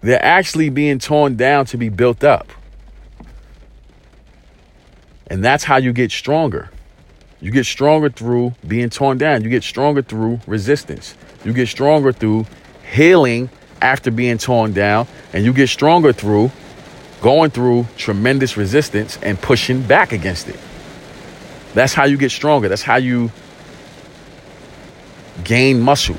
they're 0.00 0.24
actually 0.24 0.70
being 0.70 0.98
torn 0.98 1.36
down 1.36 1.66
to 1.66 1.76
be 1.76 1.88
built 1.88 2.24
up. 2.24 2.48
And 5.26 5.44
that's 5.44 5.62
how 5.62 5.76
you 5.76 5.92
get 5.92 6.10
stronger. 6.10 6.70
You 7.40 7.50
get 7.50 7.64
stronger 7.64 8.10
through 8.10 8.54
being 8.66 8.90
torn 8.90 9.18
down. 9.18 9.42
You 9.42 9.50
get 9.50 9.62
stronger 9.62 10.02
through 10.02 10.40
resistance. 10.46 11.14
You 11.44 11.52
get 11.52 11.68
stronger 11.68 12.12
through 12.12 12.46
healing 12.92 13.48
after 13.80 14.10
being 14.10 14.38
torn 14.38 14.72
down. 14.72 15.06
And 15.32 15.44
you 15.44 15.52
get 15.52 15.68
stronger 15.68 16.12
through 16.12 16.50
going 17.20 17.50
through 17.50 17.86
tremendous 17.96 18.56
resistance 18.56 19.18
and 19.22 19.40
pushing 19.40 19.82
back 19.82 20.12
against 20.12 20.48
it. 20.48 20.58
That's 21.74 21.94
how 21.94 22.04
you 22.04 22.16
get 22.16 22.30
stronger. 22.30 22.68
That's 22.68 22.82
how 22.82 22.96
you 22.96 23.30
gain 25.44 25.80
muscle. 25.80 26.16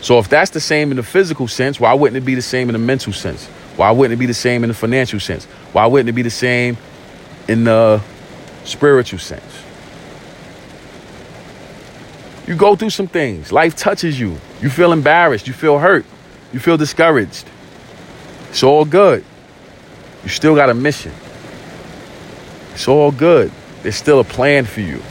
So 0.00 0.18
if 0.18 0.28
that's 0.28 0.50
the 0.50 0.60
same 0.60 0.90
in 0.90 0.96
the 0.96 1.02
physical 1.02 1.48
sense, 1.48 1.80
why 1.80 1.92
wouldn't 1.94 2.16
it 2.16 2.24
be 2.24 2.34
the 2.34 2.42
same 2.42 2.68
in 2.68 2.74
the 2.74 2.78
mental 2.78 3.12
sense? 3.12 3.46
Why 3.76 3.90
wouldn't 3.90 4.16
it 4.16 4.20
be 4.20 4.26
the 4.26 4.34
same 4.34 4.64
in 4.64 4.68
the 4.68 4.74
financial 4.74 5.20
sense? 5.20 5.44
Why 5.72 5.86
wouldn't 5.86 6.08
it 6.08 6.12
be 6.12 6.22
the 6.22 6.30
same 6.30 6.76
in 7.48 7.64
the 7.64 8.00
spiritual 8.64 9.18
sense? 9.18 9.42
You 12.46 12.54
go 12.54 12.76
through 12.76 12.90
some 12.90 13.08
things. 13.08 13.50
Life 13.50 13.74
touches 13.74 14.18
you. 14.18 14.38
You 14.62 14.70
feel 14.70 14.92
embarrassed. 14.92 15.46
You 15.46 15.52
feel 15.52 15.78
hurt. 15.78 16.06
You 16.52 16.60
feel 16.60 16.76
discouraged. 16.76 17.44
It's 18.56 18.62
all 18.62 18.86
good. 18.86 19.22
You 20.22 20.30
still 20.30 20.54
got 20.54 20.70
a 20.70 20.74
mission. 20.74 21.12
It's 22.72 22.88
all 22.88 23.12
good. 23.12 23.52
There's 23.82 23.96
still 23.96 24.18
a 24.18 24.24
plan 24.24 24.64
for 24.64 24.80
you. 24.80 25.02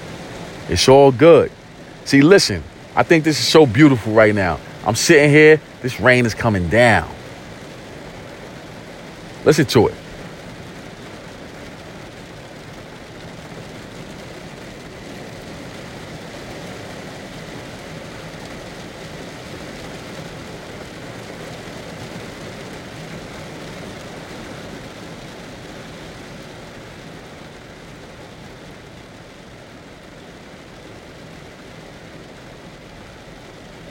It's 0.68 0.90
all 0.90 1.12
good. 1.12 1.52
See, 2.06 2.24
listen, 2.24 2.64
I 2.96 3.04
think 3.04 3.24
this 3.24 3.40
is 3.40 3.48
so 3.48 3.68
beautiful 3.68 4.14
right 4.14 4.34
now. 4.34 4.60
I'm 4.84 4.96
sitting 4.96 5.30
here, 5.30 5.62
this 5.84 6.00
rain 6.00 6.26
is 6.26 6.34
coming 6.34 6.70
down. 6.70 7.08
Listen 9.44 9.68
to 9.68 9.90
it. 9.90 9.94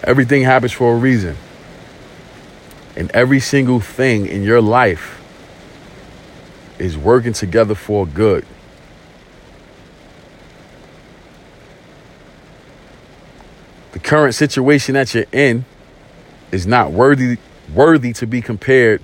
Everything 0.06 0.42
happens 0.42 0.72
for 0.72 0.94
a 0.94 0.96
reason. 0.96 1.36
And 2.94 3.10
every 3.12 3.40
single 3.40 3.80
thing 3.80 4.26
in 4.26 4.42
your 4.42 4.60
life 4.60 5.20
is 6.78 6.96
working 6.96 7.32
together 7.32 7.74
for 7.74 8.06
good. 8.06 8.44
The 13.92 13.98
current 13.98 14.34
situation 14.34 14.94
that 14.94 15.14
you're 15.14 15.24
in 15.32 15.64
is 16.52 16.66
not 16.66 16.92
worthy 16.92 17.38
worthy 17.72 18.12
to 18.12 18.26
be 18.26 18.42
compared 18.42 19.00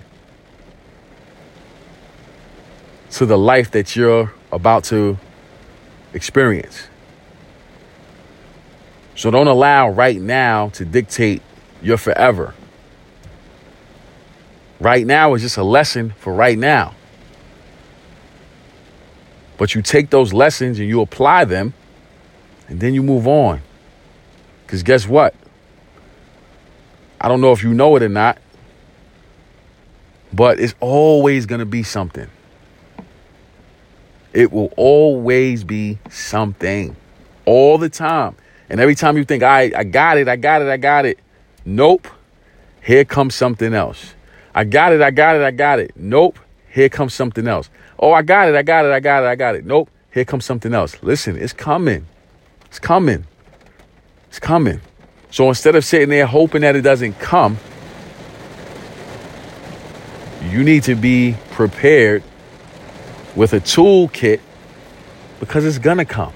to 3.11 3.25
the 3.25 3.39
life 3.39 3.71
that 3.71 3.97
you're 3.97 4.33
about 4.53 4.85
to 4.85 5.19
experience. 6.13 6.90
So 9.21 9.31
don't 9.31 9.49
allow 9.49 9.91
right 9.91 10.19
now 10.19 10.71
to 10.71 10.87
dictate 10.87 11.43
your 11.83 11.99
forever. 11.99 12.55
Right 14.81 15.07
now 15.07 15.35
is 15.35 15.43
just 15.43 15.59
a 15.59 15.63
lesson 15.63 16.15
for 16.17 16.33
right 16.33 16.57
now. 16.57 16.95
But 19.59 19.75
you 19.75 19.83
take 19.83 20.09
those 20.09 20.33
lessons 20.33 20.79
and 20.79 20.89
you 20.89 21.03
apply 21.03 21.45
them, 21.45 21.75
and 22.69 22.81
then 22.81 22.95
you 22.95 23.03
move 23.03 23.29
on. 23.29 23.61
Because 24.65 24.83
guess 24.83 25.07
what? 25.07 25.35
I 27.21 27.29
don't 27.29 27.43
know 27.43 27.53
if 27.53 27.63
you 27.63 27.75
know 27.75 27.97
it 27.97 28.03
or 28.03 28.09
not, 28.09 28.39
but 30.33 30.59
it's 30.59 30.75
always 30.81 31.45
going 31.45 31.59
to 31.59 31.67
be 31.67 31.83
something. 31.83 32.31
It 34.33 34.51
will 34.51 34.73
always 34.79 35.63
be 35.63 35.99
something 36.09 36.97
all 37.45 37.77
the 37.77 37.91
time. 37.91 38.35
And 38.71 38.79
every 38.81 38.95
time 38.95 39.17
you 39.17 39.25
think, 39.25 39.43
I, 39.43 39.73
I 39.77 39.85
got 39.85 40.17
it, 40.17 40.29
I 40.29 40.37
got 40.37 40.63
it, 40.63 40.69
I 40.69 40.77
got 40.77 41.05
it. 41.05 41.19
Nope. 41.65 42.07
Here 42.83 43.05
comes 43.05 43.35
something 43.35 43.75
else. 43.75 44.15
I 44.55 44.63
got 44.63 44.93
it, 44.93 45.03
I 45.03 45.11
got 45.11 45.35
it, 45.37 45.43
I 45.43 45.51
got 45.51 45.81
it. 45.81 45.93
Nope. 45.97 46.39
Here 46.73 46.89
comes 46.89 47.13
something 47.13 47.49
else. 47.49 47.69
Oh, 47.99 48.13
I 48.13 48.23
got 48.23 48.49
it, 48.49 48.55
I 48.55 48.63
got 48.63 48.87
it, 48.87 48.93
I 48.93 49.01
got 49.01 49.25
it, 49.25 49.27
I 49.27 49.35
got 49.35 49.57
it. 49.57 49.67
Nope. 49.67 49.91
Here 50.13 50.25
comes 50.25 50.45
something 50.45 50.73
else. 50.73 50.97
Listen, 51.03 51.37
it's 51.37 51.53
coming. 51.53 52.07
It's 52.67 52.79
coming. 52.79 53.27
It's 54.29 54.39
coming. 54.39 54.81
So 55.33 55.49
instead 55.49 55.75
of 55.75 55.85
sitting 55.85 56.09
there 56.09 56.27
hoping 56.27 56.63
that 56.63 56.77
it 56.77 56.83
doesn't 56.83 57.19
come, 57.19 57.59
you 60.45 60.63
need 60.63 60.85
to 60.85 60.95
be 60.95 61.37
prepared 61.51 62.23
with 63.35 63.53
a 63.53 63.61
toolkit 63.61 64.41
because 65.41 65.65
it's 65.65 65.79
going 65.79 65.99
to 65.99 66.05
come. 66.05 66.33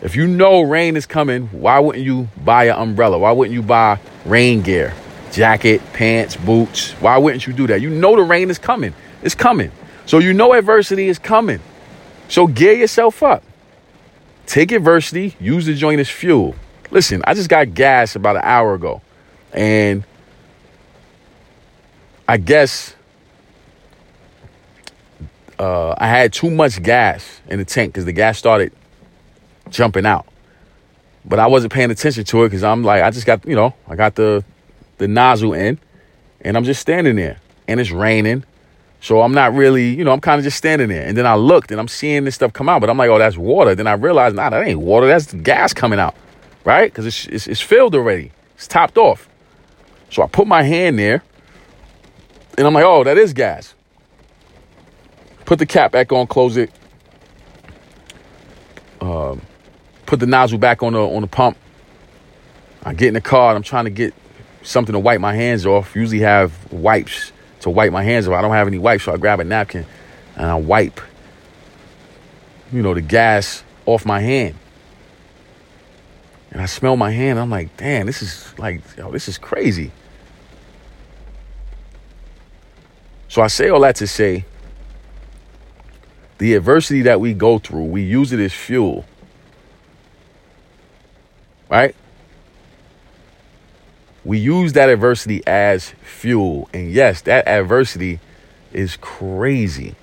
If 0.00 0.14
you 0.14 0.26
know 0.26 0.62
rain 0.62 0.96
is 0.96 1.06
coming, 1.06 1.48
why 1.48 1.78
wouldn't 1.80 2.04
you 2.04 2.28
buy 2.44 2.64
an 2.64 2.76
umbrella? 2.76 3.18
Why 3.18 3.32
wouldn't 3.32 3.54
you 3.54 3.62
buy 3.62 3.98
rain 4.24 4.62
gear, 4.62 4.94
jacket, 5.32 5.82
pants, 5.92 6.36
boots? 6.36 6.92
Why 6.92 7.18
wouldn't 7.18 7.46
you 7.46 7.52
do 7.52 7.66
that? 7.66 7.80
You 7.80 7.90
know 7.90 8.14
the 8.14 8.22
rain 8.22 8.48
is 8.48 8.58
coming. 8.58 8.94
It's 9.22 9.34
coming. 9.34 9.72
So 10.06 10.18
you 10.18 10.32
know 10.32 10.52
adversity 10.52 11.08
is 11.08 11.18
coming. 11.18 11.60
So 12.28 12.46
gear 12.46 12.72
yourself 12.72 13.22
up. 13.22 13.42
Take 14.46 14.72
adversity, 14.72 15.34
use 15.40 15.66
the 15.66 15.74
joint 15.74 16.00
as 16.00 16.08
fuel. 16.08 16.54
Listen, 16.90 17.22
I 17.26 17.34
just 17.34 17.48
got 17.48 17.74
gas 17.74 18.16
about 18.16 18.36
an 18.36 18.42
hour 18.44 18.74
ago. 18.74 19.02
And 19.52 20.04
I 22.26 22.36
guess 22.36 22.94
uh, 25.58 25.94
I 25.98 26.06
had 26.06 26.32
too 26.32 26.50
much 26.50 26.82
gas 26.82 27.40
in 27.48 27.58
the 27.58 27.64
tank 27.64 27.92
because 27.92 28.04
the 28.04 28.12
gas 28.12 28.38
started 28.38 28.72
jumping 29.70 30.06
out. 30.06 30.26
But 31.24 31.38
I 31.38 31.46
wasn't 31.46 31.72
paying 31.72 31.90
attention 31.90 32.24
to 32.24 32.44
it 32.44 32.48
because 32.48 32.62
I'm 32.62 32.82
like, 32.82 33.02
I 33.02 33.10
just 33.10 33.26
got, 33.26 33.44
you 33.46 33.54
know, 33.54 33.74
I 33.86 33.96
got 33.96 34.14
the 34.14 34.44
the 34.98 35.08
nozzle 35.08 35.54
in 35.54 35.78
and 36.40 36.56
I'm 36.56 36.64
just 36.64 36.80
standing 36.80 37.16
there. 37.16 37.38
And 37.66 37.80
it's 37.80 37.90
raining. 37.90 38.44
So 39.00 39.22
I'm 39.22 39.32
not 39.32 39.54
really, 39.54 39.94
you 39.94 40.04
know, 40.04 40.12
I'm 40.12 40.20
kind 40.20 40.38
of 40.38 40.44
just 40.44 40.56
standing 40.56 40.88
there. 40.88 41.06
And 41.06 41.16
then 41.16 41.26
I 41.26 41.34
looked 41.34 41.70
and 41.70 41.78
I'm 41.78 41.88
seeing 41.88 42.24
this 42.24 42.34
stuff 42.34 42.52
come 42.52 42.68
out, 42.68 42.80
but 42.80 42.90
I'm 42.90 42.96
like, 42.96 43.10
oh, 43.10 43.18
that's 43.18 43.36
water. 43.36 43.74
Then 43.74 43.86
I 43.86 43.92
realized, 43.92 44.34
nah, 44.34 44.50
that 44.50 44.66
ain't 44.66 44.80
water. 44.80 45.06
That's 45.06 45.32
gas 45.34 45.72
coming 45.72 45.98
out, 45.98 46.16
right? 46.64 46.90
Because 46.90 47.06
it's, 47.06 47.26
it's, 47.26 47.46
it's 47.46 47.60
filled 47.60 47.94
already. 47.94 48.32
It's 48.56 48.66
topped 48.66 48.98
off. 48.98 49.28
So 50.10 50.22
I 50.22 50.26
put 50.26 50.46
my 50.46 50.62
hand 50.62 50.98
there 50.98 51.22
and 52.56 52.66
I'm 52.66 52.74
like, 52.74 52.84
oh, 52.84 53.04
that 53.04 53.18
is 53.18 53.32
gas. 53.32 53.74
Put 55.44 55.58
the 55.58 55.66
cap 55.66 55.92
back 55.92 56.12
on, 56.12 56.26
close 56.26 56.56
it. 56.56 56.72
Um, 59.00 59.42
put 60.08 60.20
the 60.20 60.26
nozzle 60.26 60.58
back 60.58 60.82
on 60.82 60.94
the 60.94 61.00
on 61.00 61.20
the 61.20 61.28
pump. 61.28 61.56
I 62.82 62.94
get 62.94 63.08
in 63.08 63.14
the 63.14 63.20
car 63.20 63.54
I'm 63.54 63.62
trying 63.62 63.84
to 63.84 63.90
get 63.90 64.14
something 64.62 64.94
to 64.94 64.98
wipe 64.98 65.20
my 65.20 65.34
hands 65.34 65.66
off. 65.66 65.94
Usually 65.94 66.20
have 66.20 66.72
wipes 66.72 67.30
to 67.60 67.70
wipe 67.70 67.92
my 67.92 68.02
hands 68.02 68.26
off. 68.26 68.34
I 68.34 68.40
don't 68.40 68.52
have 68.52 68.66
any 68.66 68.78
wipes, 68.78 69.04
so 69.04 69.12
I 69.12 69.18
grab 69.18 69.38
a 69.38 69.44
napkin 69.44 69.84
and 70.34 70.46
I 70.46 70.54
wipe, 70.54 71.00
you 72.72 72.82
know, 72.82 72.94
the 72.94 73.02
gas 73.02 73.62
off 73.84 74.06
my 74.06 74.20
hand. 74.20 74.54
And 76.52 76.62
I 76.62 76.66
smell 76.66 76.96
my 76.96 77.10
hand. 77.10 77.38
I'm 77.38 77.50
like, 77.50 77.76
damn, 77.76 78.06
this 78.06 78.22
is 78.22 78.58
like, 78.58 78.80
yo, 78.96 79.12
this 79.12 79.28
is 79.28 79.36
crazy. 79.36 79.92
So 83.28 83.42
I 83.42 83.48
say 83.48 83.68
all 83.68 83.80
that 83.80 83.96
to 83.96 84.06
say 84.06 84.46
the 86.38 86.54
adversity 86.54 87.02
that 87.02 87.20
we 87.20 87.34
go 87.34 87.58
through, 87.58 87.84
we 87.84 88.02
use 88.02 88.32
it 88.32 88.40
as 88.40 88.54
fuel. 88.54 89.04
Right? 91.68 91.94
We 94.24 94.38
use 94.38 94.74
that 94.74 94.88
adversity 94.88 95.42
as 95.46 95.90
fuel. 96.02 96.68
And 96.72 96.90
yes, 96.90 97.22
that 97.22 97.46
adversity 97.46 98.20
is 98.72 98.96
crazy. 98.96 99.94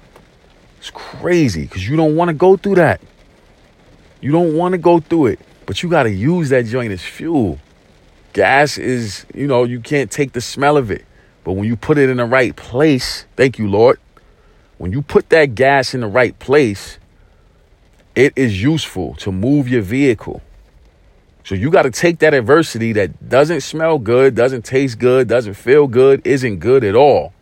It's 0.79 0.89
crazy 0.89 1.63
because 1.63 1.87
you 1.87 1.95
don't 1.95 2.15
want 2.15 2.29
to 2.29 2.33
go 2.33 2.57
through 2.57 2.75
that. 2.75 3.01
You 4.21 4.31
don't 4.31 4.55
want 4.55 4.73
to 4.73 4.77
go 4.77 4.99
through 4.99 5.27
it, 5.27 5.39
but 5.65 5.83
you 5.83 5.89
got 5.89 6.03
to 6.03 6.11
use 6.11 6.49
that 6.49 6.65
joint 6.65 6.91
as 6.91 7.01
fuel. 7.01 7.59
Gas 8.33 8.77
is, 8.77 9.25
you 9.33 9.47
know, 9.47 9.63
you 9.63 9.79
can't 9.79 10.09
take 10.09 10.33
the 10.33 10.41
smell 10.41 10.77
of 10.77 10.91
it. 10.91 11.05
But 11.43 11.53
when 11.53 11.67
you 11.67 11.75
put 11.75 11.97
it 11.97 12.09
in 12.09 12.17
the 12.17 12.25
right 12.25 12.55
place, 12.55 13.25
thank 13.35 13.59
you, 13.59 13.69
Lord. 13.69 13.99
When 14.77 14.91
you 14.91 15.01
put 15.01 15.29
that 15.29 15.55
gas 15.55 15.93
in 15.93 16.01
the 16.01 16.07
right 16.07 16.37
place, 16.39 16.97
it 18.15 18.33
is 18.35 18.61
useful 18.61 19.13
to 19.15 19.31
move 19.31 19.69
your 19.69 19.83
vehicle. 19.83 20.41
So 21.45 21.53
you 21.53 21.69
got 21.69 21.83
to 21.83 21.91
take 21.91 22.19
that 22.19 22.33
adversity 22.33 22.91
that 22.93 23.29
doesn't 23.29 23.61
smell 23.61 23.99
good, 23.99 24.33
doesn't 24.33 24.65
taste 24.65 24.97
good, 24.97 25.27
doesn't 25.27 25.53
feel 25.53 25.85
good, 25.85 26.25
isn't 26.25 26.57
good 26.57 26.83
at 26.83 26.95
all. 26.95 27.33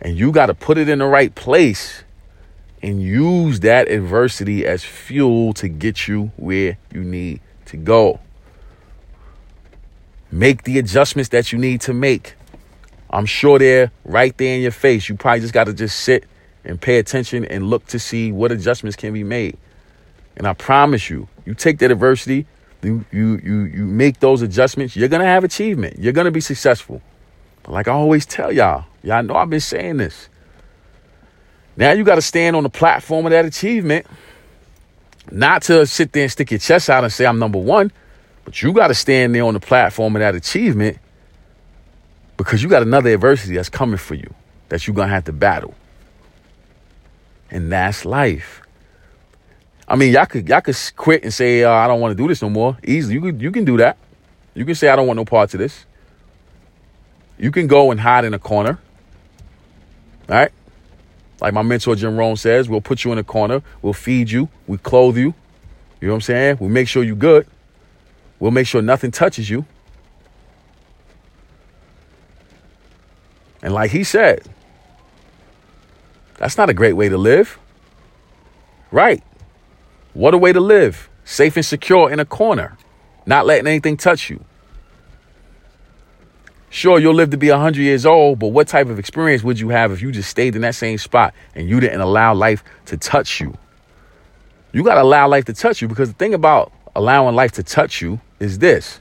And 0.00 0.18
you 0.18 0.32
got 0.32 0.46
to 0.46 0.54
put 0.54 0.78
it 0.78 0.88
in 0.88 0.98
the 0.98 1.06
right 1.06 1.32
place 1.32 2.02
and 2.82 3.00
use 3.00 3.60
that 3.60 3.88
adversity 3.88 4.66
as 4.66 4.82
fuel 4.82 5.52
to 5.54 5.68
get 5.68 6.08
you 6.08 6.32
where 6.36 6.76
you 6.92 7.04
need 7.04 7.40
to 7.66 7.76
go. 7.76 8.18
Make 10.32 10.64
the 10.64 10.80
adjustments 10.80 11.28
that 11.28 11.52
you 11.52 11.58
need 11.58 11.82
to 11.82 11.94
make. 11.94 12.34
I'm 13.10 13.26
sure 13.26 13.60
they're 13.60 13.92
right 14.04 14.36
there 14.36 14.56
in 14.56 14.62
your 14.62 14.72
face. 14.72 15.08
You 15.08 15.14
probably 15.14 15.40
just 15.40 15.54
got 15.54 15.64
to 15.64 15.72
just 15.72 16.00
sit 16.00 16.24
and 16.64 16.80
pay 16.80 16.98
attention 16.98 17.44
and 17.44 17.70
look 17.70 17.86
to 17.86 18.00
see 18.00 18.32
what 18.32 18.50
adjustments 18.50 18.96
can 18.96 19.12
be 19.12 19.22
made. 19.22 19.56
And 20.36 20.48
I 20.48 20.52
promise 20.52 21.08
you, 21.08 21.28
you 21.46 21.54
take 21.54 21.78
that 21.78 21.92
adversity, 21.92 22.46
you 22.84 23.40
you 23.42 23.64
you 23.64 23.84
make 23.84 24.20
those 24.20 24.42
adjustments, 24.42 24.94
you're 24.96 25.08
gonna 25.08 25.24
have 25.24 25.44
achievement. 25.44 25.98
You're 25.98 26.12
gonna 26.12 26.30
be 26.30 26.40
successful. 26.40 27.02
But 27.62 27.72
like 27.72 27.88
I 27.88 27.92
always 27.92 28.26
tell 28.26 28.52
y'all, 28.52 28.84
y'all 29.02 29.22
know 29.22 29.34
I've 29.34 29.50
been 29.50 29.60
saying 29.60 29.96
this. 29.96 30.28
Now 31.76 31.92
you 31.92 32.04
got 32.04 32.16
to 32.16 32.22
stand 32.22 32.54
on 32.54 32.62
the 32.62 32.70
platform 32.70 33.26
of 33.26 33.32
that 33.32 33.44
achievement, 33.44 34.06
not 35.30 35.62
to 35.62 35.86
sit 35.86 36.12
there 36.12 36.24
and 36.24 36.32
stick 36.32 36.50
your 36.50 36.60
chest 36.60 36.88
out 36.88 37.02
and 37.02 37.12
say, 37.12 37.26
I'm 37.26 37.38
number 37.38 37.58
one, 37.58 37.90
but 38.44 38.62
you 38.62 38.72
got 38.72 38.88
to 38.88 38.94
stand 38.94 39.34
there 39.34 39.44
on 39.44 39.54
the 39.54 39.60
platform 39.60 40.14
of 40.14 40.20
that 40.20 40.34
achievement 40.34 40.98
because 42.36 42.62
you 42.62 42.68
got 42.68 42.82
another 42.82 43.12
adversity 43.12 43.56
that's 43.56 43.68
coming 43.68 43.96
for 43.96 44.14
you 44.14 44.32
that 44.68 44.86
you're 44.86 44.94
to 44.94 45.06
have 45.06 45.24
to 45.24 45.32
battle. 45.32 45.74
And 47.50 47.70
that's 47.72 48.04
life. 48.04 48.60
I 49.86 49.96
mean, 49.96 50.12
y'all 50.12 50.26
could 50.26 50.48
y'all 50.48 50.60
could 50.60 50.76
quit 50.96 51.24
and 51.24 51.32
say 51.32 51.62
uh, 51.64 51.70
I 51.70 51.86
don't 51.86 52.00
want 52.00 52.16
to 52.16 52.22
do 52.22 52.28
this 52.28 52.40
no 52.40 52.50
more. 52.50 52.78
Easily, 52.84 53.14
you 53.14 53.20
could 53.20 53.42
you 53.42 53.50
can 53.50 53.64
do 53.64 53.76
that. 53.78 53.98
You 54.54 54.64
can 54.64 54.74
say 54.74 54.88
I 54.88 54.96
don't 54.96 55.06
want 55.06 55.16
no 55.16 55.24
part 55.24 55.52
of 55.54 55.60
this. 55.60 55.84
You 57.38 57.50
can 57.50 57.66
go 57.66 57.90
and 57.90 58.00
hide 58.00 58.24
in 58.24 58.32
a 58.34 58.38
corner. 58.38 58.78
All 60.28 60.36
right. 60.36 60.52
Like 61.40 61.52
my 61.52 61.62
mentor 61.62 61.96
Jim 61.96 62.16
Rohn 62.16 62.36
says, 62.36 62.68
we'll 62.68 62.80
put 62.80 63.04
you 63.04 63.12
in 63.12 63.18
a 63.18 63.24
corner, 63.24 63.62
we'll 63.82 63.92
feed 63.92 64.30
you, 64.30 64.48
we 64.66 64.78
clothe 64.78 65.18
you. 65.18 65.34
You 66.00 66.08
know 66.08 66.14
what 66.14 66.16
I'm 66.16 66.20
saying? 66.22 66.56
We'll 66.60 66.70
make 66.70 66.88
sure 66.88 67.02
you're 67.02 67.16
good. 67.16 67.46
We'll 68.38 68.50
make 68.50 68.66
sure 68.66 68.80
nothing 68.80 69.10
touches 69.10 69.50
you. 69.50 69.64
And 73.62 73.72
like 73.72 73.90
he 73.90 74.04
said, 74.04 74.42
that's 76.36 76.56
not 76.56 76.68
a 76.68 76.74
great 76.74 76.92
way 76.92 77.08
to 77.08 77.16
live. 77.16 77.58
Right. 78.90 79.22
What 80.14 80.32
a 80.32 80.38
way 80.38 80.52
to 80.52 80.60
live. 80.60 81.10
Safe 81.24 81.56
and 81.56 81.64
secure 81.64 82.10
in 82.10 82.20
a 82.20 82.24
corner, 82.24 82.76
not 83.26 83.46
letting 83.46 83.66
anything 83.66 83.96
touch 83.96 84.30
you. 84.30 84.44
Sure, 86.70 86.98
you'll 86.98 87.14
live 87.14 87.30
to 87.30 87.36
be 87.36 87.50
100 87.50 87.80
years 87.80 88.04
old, 88.04 88.38
but 88.38 88.48
what 88.48 88.66
type 88.66 88.88
of 88.88 88.98
experience 88.98 89.44
would 89.44 89.60
you 89.60 89.68
have 89.68 89.92
if 89.92 90.02
you 90.02 90.10
just 90.10 90.28
stayed 90.28 90.56
in 90.56 90.62
that 90.62 90.74
same 90.74 90.98
spot 90.98 91.32
and 91.54 91.68
you 91.68 91.78
didn't 91.78 92.00
allow 92.00 92.34
life 92.34 92.64
to 92.86 92.96
touch 92.96 93.40
you? 93.40 93.56
You 94.72 94.82
got 94.82 94.94
to 94.94 95.02
allow 95.02 95.28
life 95.28 95.44
to 95.44 95.52
touch 95.52 95.80
you 95.80 95.88
because 95.88 96.08
the 96.08 96.14
thing 96.14 96.34
about 96.34 96.72
allowing 96.96 97.36
life 97.36 97.52
to 97.52 97.62
touch 97.62 98.02
you 98.02 98.20
is 98.40 98.58
this 98.58 99.00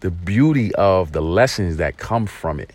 the 0.00 0.10
beauty 0.10 0.74
of 0.76 1.12
the 1.12 1.20
lessons 1.20 1.76
that 1.76 1.98
come 1.98 2.26
from 2.26 2.58
it. 2.58 2.72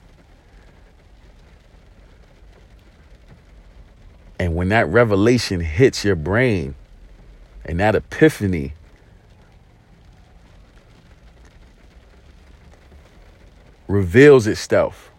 And 4.39 4.56
when 4.56 4.69
that 4.69 4.88
revelation 4.88 5.62
hits 5.62 6.04
your 6.04 6.15
brain 6.15 6.76
and 7.63 7.80
that 7.80 7.95
epiphany 7.95 8.74
reveals 13.88 14.48
itself, 14.48 15.12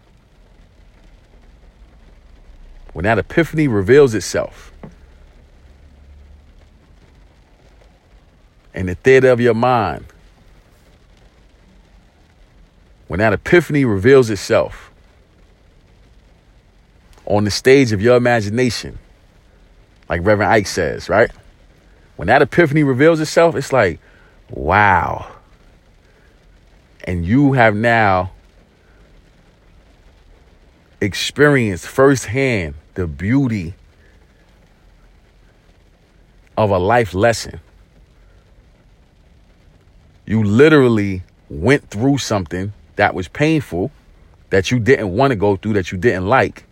when 2.93 3.03
that 3.03 3.17
epiphany 3.17 3.67
reveals 3.67 4.13
itself, 4.13 4.71
in 8.73 8.85
the 8.85 8.95
theater 8.95 9.31
of 9.31 9.41
your 9.41 9.55
mind, 9.55 10.05
when 13.07 13.19
that 13.19 13.33
epiphany 13.33 13.85
reveals 13.85 14.29
itself 14.29 14.91
on 17.25 17.43
the 17.43 17.51
stage 17.51 17.91
of 17.91 18.01
your 18.01 18.15
imagination, 18.15 18.99
like 20.09 20.21
Reverend 20.23 20.51
Ike 20.51 20.67
says, 20.67 21.09
right? 21.09 21.31
When 22.15 22.27
that 22.27 22.41
epiphany 22.41 22.83
reveals 22.83 23.19
itself, 23.19 23.55
it's 23.55 23.73
like, 23.73 23.99
wow. 24.49 25.31
And 27.03 27.25
you 27.25 27.53
have 27.53 27.75
now 27.75 28.31
experienced 30.99 31.87
firsthand 31.87 32.75
the 32.95 33.07
beauty 33.07 33.75
of 36.57 36.71
a 36.71 36.77
life 36.77 37.13
lesson. 37.13 37.59
You 40.25 40.43
literally 40.43 41.23
went 41.49 41.89
through 41.89 42.17
something 42.17 42.73
that 42.95 43.13
was 43.13 43.27
painful, 43.27 43.91
that 44.49 44.71
you 44.71 44.79
didn't 44.79 45.11
want 45.11 45.31
to 45.31 45.35
go 45.35 45.55
through, 45.55 45.73
that 45.73 45.91
you 45.91 45.97
didn't 45.97 46.27
like, 46.27 46.65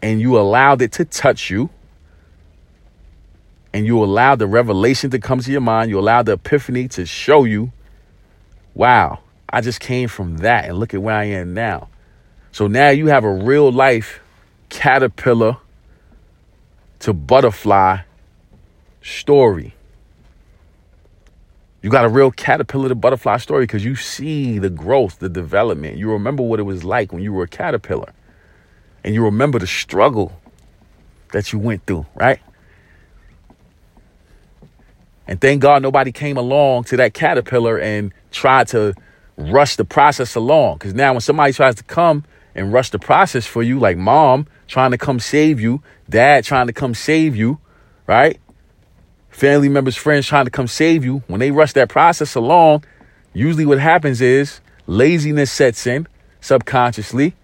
and 0.00 0.20
you 0.20 0.38
allowed 0.38 0.80
it 0.80 0.92
to 0.92 1.04
touch 1.04 1.50
you. 1.50 1.68
And 3.74 3.86
you 3.86 4.02
allow 4.02 4.34
the 4.34 4.46
revelation 4.46 5.10
to 5.10 5.18
come 5.18 5.40
to 5.40 5.50
your 5.50 5.60
mind. 5.60 5.90
You 5.90 5.98
allow 5.98 6.22
the 6.22 6.32
epiphany 6.32 6.88
to 6.88 7.06
show 7.06 7.44
you, 7.44 7.72
wow, 8.74 9.20
I 9.48 9.60
just 9.60 9.80
came 9.80 10.08
from 10.08 10.38
that 10.38 10.66
and 10.66 10.78
look 10.78 10.94
at 10.94 11.02
where 11.02 11.16
I 11.16 11.24
am 11.24 11.54
now. 11.54 11.88
So 12.52 12.66
now 12.66 12.90
you 12.90 13.06
have 13.06 13.24
a 13.24 13.32
real 13.32 13.72
life 13.72 14.20
caterpillar 14.68 15.56
to 17.00 17.12
butterfly 17.12 17.98
story. 19.02 19.74
You 21.82 21.90
got 21.90 22.04
a 22.04 22.08
real 22.08 22.30
caterpillar 22.30 22.88
to 22.90 22.94
butterfly 22.94 23.38
story 23.38 23.64
because 23.64 23.84
you 23.84 23.96
see 23.96 24.58
the 24.58 24.70
growth, 24.70 25.18
the 25.18 25.28
development. 25.28 25.96
You 25.96 26.12
remember 26.12 26.42
what 26.42 26.60
it 26.60 26.62
was 26.62 26.84
like 26.84 27.12
when 27.12 27.22
you 27.22 27.32
were 27.32 27.44
a 27.44 27.48
caterpillar. 27.48 28.12
And 29.02 29.14
you 29.14 29.24
remember 29.24 29.58
the 29.58 29.66
struggle 29.66 30.40
that 31.32 31.52
you 31.52 31.58
went 31.58 31.84
through, 31.86 32.06
right? 32.14 32.38
And 35.26 35.40
thank 35.40 35.62
God 35.62 35.82
nobody 35.82 36.12
came 36.12 36.36
along 36.36 36.84
to 36.84 36.96
that 36.98 37.14
caterpillar 37.14 37.78
and 37.78 38.12
tried 38.30 38.68
to 38.68 38.94
rush 39.36 39.76
the 39.76 39.84
process 39.84 40.34
along. 40.34 40.78
Because 40.78 40.94
now 40.94 41.12
when 41.12 41.20
somebody 41.20 41.52
tries 41.52 41.76
to 41.76 41.84
come 41.84 42.24
and 42.54 42.72
rush 42.72 42.90
the 42.90 42.98
process 42.98 43.46
for 43.46 43.62
you, 43.62 43.78
like 43.78 43.96
mom 43.96 44.46
trying 44.66 44.90
to 44.90 44.98
come 44.98 45.20
save 45.20 45.60
you, 45.60 45.82
dad 46.08 46.44
trying 46.44 46.66
to 46.66 46.72
come 46.72 46.94
save 46.94 47.36
you, 47.36 47.58
right? 48.06 48.38
Family 49.30 49.68
members, 49.68 49.96
friends 49.96 50.26
trying 50.26 50.44
to 50.44 50.50
come 50.50 50.66
save 50.66 51.04
you. 51.04 51.22
When 51.26 51.40
they 51.40 51.50
rush 51.50 51.72
that 51.74 51.88
process 51.88 52.34
along, 52.34 52.84
usually 53.32 53.64
what 53.64 53.78
happens 53.78 54.20
is 54.20 54.60
laziness 54.86 55.50
sets 55.50 55.86
in 55.86 56.06
subconsciously. 56.40 57.34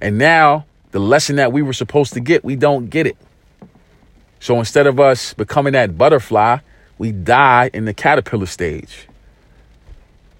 And 0.00 0.18
now 0.18 0.66
the 0.90 1.00
lesson 1.00 1.36
that 1.36 1.52
we 1.52 1.62
were 1.62 1.72
supposed 1.72 2.12
to 2.14 2.20
get, 2.20 2.44
we 2.44 2.56
don't 2.56 2.90
get 2.90 3.06
it. 3.06 3.16
So 4.40 4.58
instead 4.58 4.86
of 4.86 5.00
us 5.00 5.34
becoming 5.34 5.72
that 5.72 5.96
butterfly, 5.96 6.58
we 6.98 7.12
die 7.12 7.70
in 7.72 7.84
the 7.84 7.94
caterpillar 7.94 8.46
stage 8.46 9.08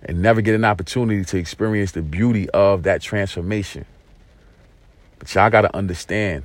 and 0.03 0.21
never 0.21 0.41
get 0.41 0.55
an 0.55 0.65
opportunity 0.65 1.25
to 1.25 1.39
experience 1.39 1.93
the 1.93 2.03
beauty 2.03 2.51
of 2.51 2.83
that 2.85 3.01
transformation. 3.01 3.85
But 5.19 5.35
y'all 5.35 5.51
got 5.51 5.63
to 5.63 5.75
understand 5.77 6.45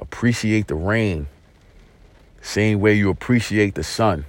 Appreciate 0.00 0.68
the 0.68 0.74
rain. 0.74 1.26
Same 2.40 2.80
way 2.80 2.94
you 2.94 3.10
appreciate 3.10 3.74
the 3.74 3.82
sun. 3.82 4.24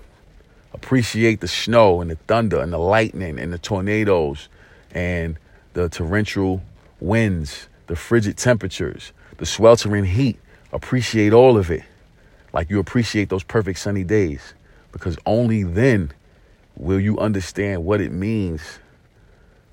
Appreciate 0.73 1.41
the 1.41 1.47
snow 1.47 2.01
and 2.01 2.09
the 2.09 2.15
thunder 2.15 2.59
and 2.59 2.73
the 2.73 2.77
lightning 2.77 3.39
and 3.39 3.53
the 3.53 3.57
tornadoes 3.57 4.49
and 4.91 5.37
the 5.73 5.89
torrential 5.89 6.61
winds, 6.99 7.67
the 7.87 7.95
frigid 7.95 8.37
temperatures, 8.37 9.13
the 9.37 9.45
sweltering 9.45 10.05
heat. 10.05 10.39
Appreciate 10.71 11.33
all 11.33 11.57
of 11.57 11.69
it 11.71 11.83
like 12.53 12.69
you 12.69 12.79
appreciate 12.79 13.29
those 13.29 13.43
perfect 13.43 13.79
sunny 13.79 14.03
days 14.03 14.53
because 14.91 15.17
only 15.25 15.63
then 15.63 16.11
will 16.75 16.99
you 16.99 17.17
understand 17.19 17.83
what 17.83 18.01
it 18.01 18.11
means 18.11 18.79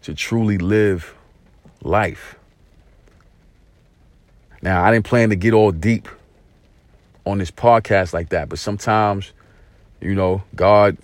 to 0.02 0.14
truly 0.14 0.58
live 0.58 1.14
life. 1.82 2.36
Now, 4.62 4.84
I 4.84 4.92
didn't 4.92 5.06
plan 5.06 5.30
to 5.30 5.36
get 5.36 5.52
all 5.52 5.72
deep 5.72 6.08
on 7.24 7.38
this 7.38 7.50
podcast 7.50 8.12
like 8.12 8.30
that, 8.30 8.48
but 8.48 8.58
sometimes, 8.58 9.32
you 10.00 10.14
know, 10.14 10.42
God 10.54 10.96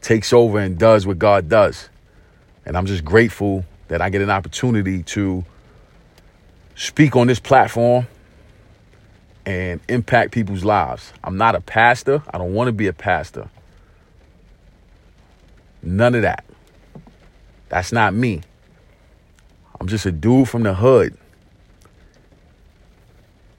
takes 0.00 0.32
over 0.32 0.58
and 0.58 0.78
does 0.78 1.06
what 1.06 1.18
God 1.18 1.48
does. 1.48 1.88
And 2.66 2.76
I'm 2.76 2.86
just 2.86 3.04
grateful 3.04 3.64
that 3.88 4.00
I 4.00 4.10
get 4.10 4.22
an 4.22 4.30
opportunity 4.30 5.02
to 5.04 5.44
speak 6.76 7.16
on 7.16 7.26
this 7.26 7.40
platform 7.40 8.06
and 9.46 9.80
impact 9.88 10.32
people's 10.32 10.64
lives. 10.64 11.12
I'm 11.22 11.36
not 11.36 11.54
a 11.54 11.60
pastor. 11.60 12.22
I 12.30 12.38
don't 12.38 12.54
want 12.54 12.68
to 12.68 12.72
be 12.72 12.86
a 12.86 12.92
pastor. 12.92 13.48
None 15.82 16.14
of 16.14 16.22
that. 16.22 16.44
That's 17.68 17.92
not 17.92 18.14
me. 18.14 18.42
I'm 19.80 19.86
just 19.86 20.06
a 20.06 20.12
dude 20.12 20.48
from 20.48 20.62
the 20.62 20.74
hood 20.74 21.16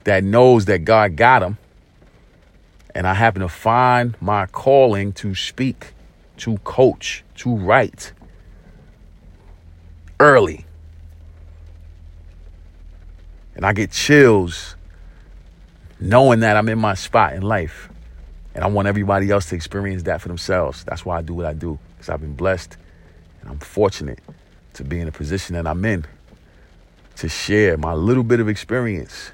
that 0.04 0.24
knows 0.24 0.64
that 0.64 0.84
God 0.84 1.16
got 1.16 1.42
him. 1.42 1.58
And 2.94 3.06
I 3.06 3.14
happen 3.14 3.42
to 3.42 3.48
find 3.48 4.16
my 4.20 4.46
calling 4.46 5.12
to 5.14 5.34
speak, 5.34 5.92
to 6.38 6.56
coach, 6.58 7.24
to 7.36 7.54
write 7.54 8.12
early. 10.18 10.64
And 13.54 13.66
I 13.66 13.72
get 13.72 13.90
chills 13.90 14.76
knowing 16.00 16.40
that 16.40 16.56
I'm 16.56 16.68
in 16.68 16.78
my 16.78 16.94
spot 16.94 17.34
in 17.34 17.42
life. 17.42 17.88
And 18.54 18.64
I 18.64 18.68
want 18.68 18.88
everybody 18.88 19.30
else 19.30 19.50
to 19.50 19.54
experience 19.54 20.04
that 20.04 20.22
for 20.22 20.28
themselves. 20.28 20.84
That's 20.84 21.04
why 21.04 21.18
I 21.18 21.22
do 21.22 21.34
what 21.34 21.46
I 21.46 21.52
do, 21.52 21.78
because 21.90 22.08
I've 22.08 22.20
been 22.20 22.34
blessed 22.34 22.76
and 23.40 23.50
I'm 23.50 23.58
fortunate 23.58 24.20
to 24.74 24.84
be 24.84 24.98
in 24.98 25.06
the 25.06 25.12
position 25.12 25.54
that 25.56 25.66
I'm 25.66 25.84
in 25.84 26.06
to 27.16 27.28
share 27.28 27.76
my 27.76 27.92
little 27.92 28.22
bit 28.22 28.40
of 28.40 28.48
experience 28.48 29.32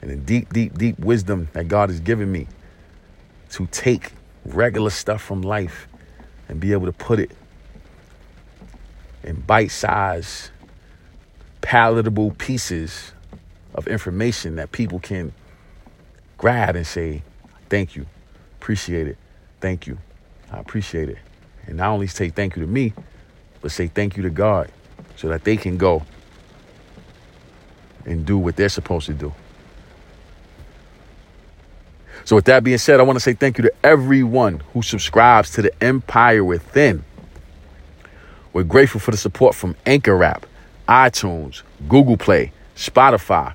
and 0.00 0.10
the 0.10 0.16
deep, 0.16 0.52
deep, 0.52 0.76
deep 0.76 0.98
wisdom 0.98 1.48
that 1.52 1.68
God 1.68 1.88
has 1.88 2.00
given 2.00 2.30
me 2.30 2.48
to 3.50 3.66
take 3.68 4.12
regular 4.44 4.90
stuff 4.90 5.22
from 5.22 5.42
life 5.42 5.86
and 6.48 6.58
be 6.58 6.72
able 6.72 6.86
to 6.86 6.92
put 6.92 7.20
it 7.20 7.30
in 9.22 9.40
bite 9.40 9.70
sized, 9.70 10.50
palatable 11.60 12.32
pieces 12.32 13.12
of 13.74 13.88
information 13.88 14.56
that 14.56 14.72
people 14.72 15.00
can 15.00 15.32
grab 16.38 16.76
and 16.76 16.86
say, 16.86 17.22
Thank 17.68 17.96
you, 17.96 18.06
appreciate 18.60 19.06
it, 19.08 19.16
thank 19.60 19.86
you, 19.86 19.98
I 20.50 20.58
appreciate 20.58 21.08
it. 21.08 21.18
And 21.66 21.76
not 21.76 21.90
only 21.90 22.06
say 22.06 22.28
thank 22.28 22.56
you 22.56 22.62
to 22.62 22.68
me, 22.68 22.92
but 23.60 23.70
say 23.70 23.86
thank 23.86 24.16
you 24.16 24.22
to 24.24 24.30
God 24.30 24.70
so 25.16 25.28
that 25.28 25.44
they 25.44 25.56
can 25.56 25.76
go 25.78 26.02
and 28.04 28.26
do 28.26 28.36
what 28.36 28.56
they're 28.56 28.68
supposed 28.68 29.06
to 29.06 29.14
do. 29.14 29.32
So, 32.24 32.36
with 32.36 32.44
that 32.46 32.62
being 32.62 32.78
said, 32.78 33.00
I 33.00 33.02
want 33.02 33.16
to 33.16 33.20
say 33.20 33.32
thank 33.32 33.58
you 33.58 33.62
to 33.62 33.72
everyone 33.82 34.60
who 34.72 34.82
subscribes 34.82 35.50
to 35.52 35.62
the 35.62 35.82
Empire 35.82 36.44
Within. 36.44 37.04
We're 38.52 38.62
grateful 38.64 39.00
for 39.00 39.10
the 39.10 39.16
support 39.16 39.54
from 39.54 39.74
Anchor 39.86 40.22
App, 40.22 40.46
iTunes, 40.88 41.62
Google 41.88 42.16
Play, 42.16 42.52
Spotify, 42.76 43.54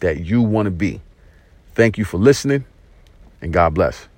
that 0.00 0.20
you 0.20 0.42
want 0.42 0.66
to 0.66 0.70
be. 0.70 1.00
Thank 1.74 1.98
you 1.98 2.04
for 2.04 2.18
listening, 2.18 2.64
and 3.40 3.52
God 3.52 3.74
bless. 3.74 4.09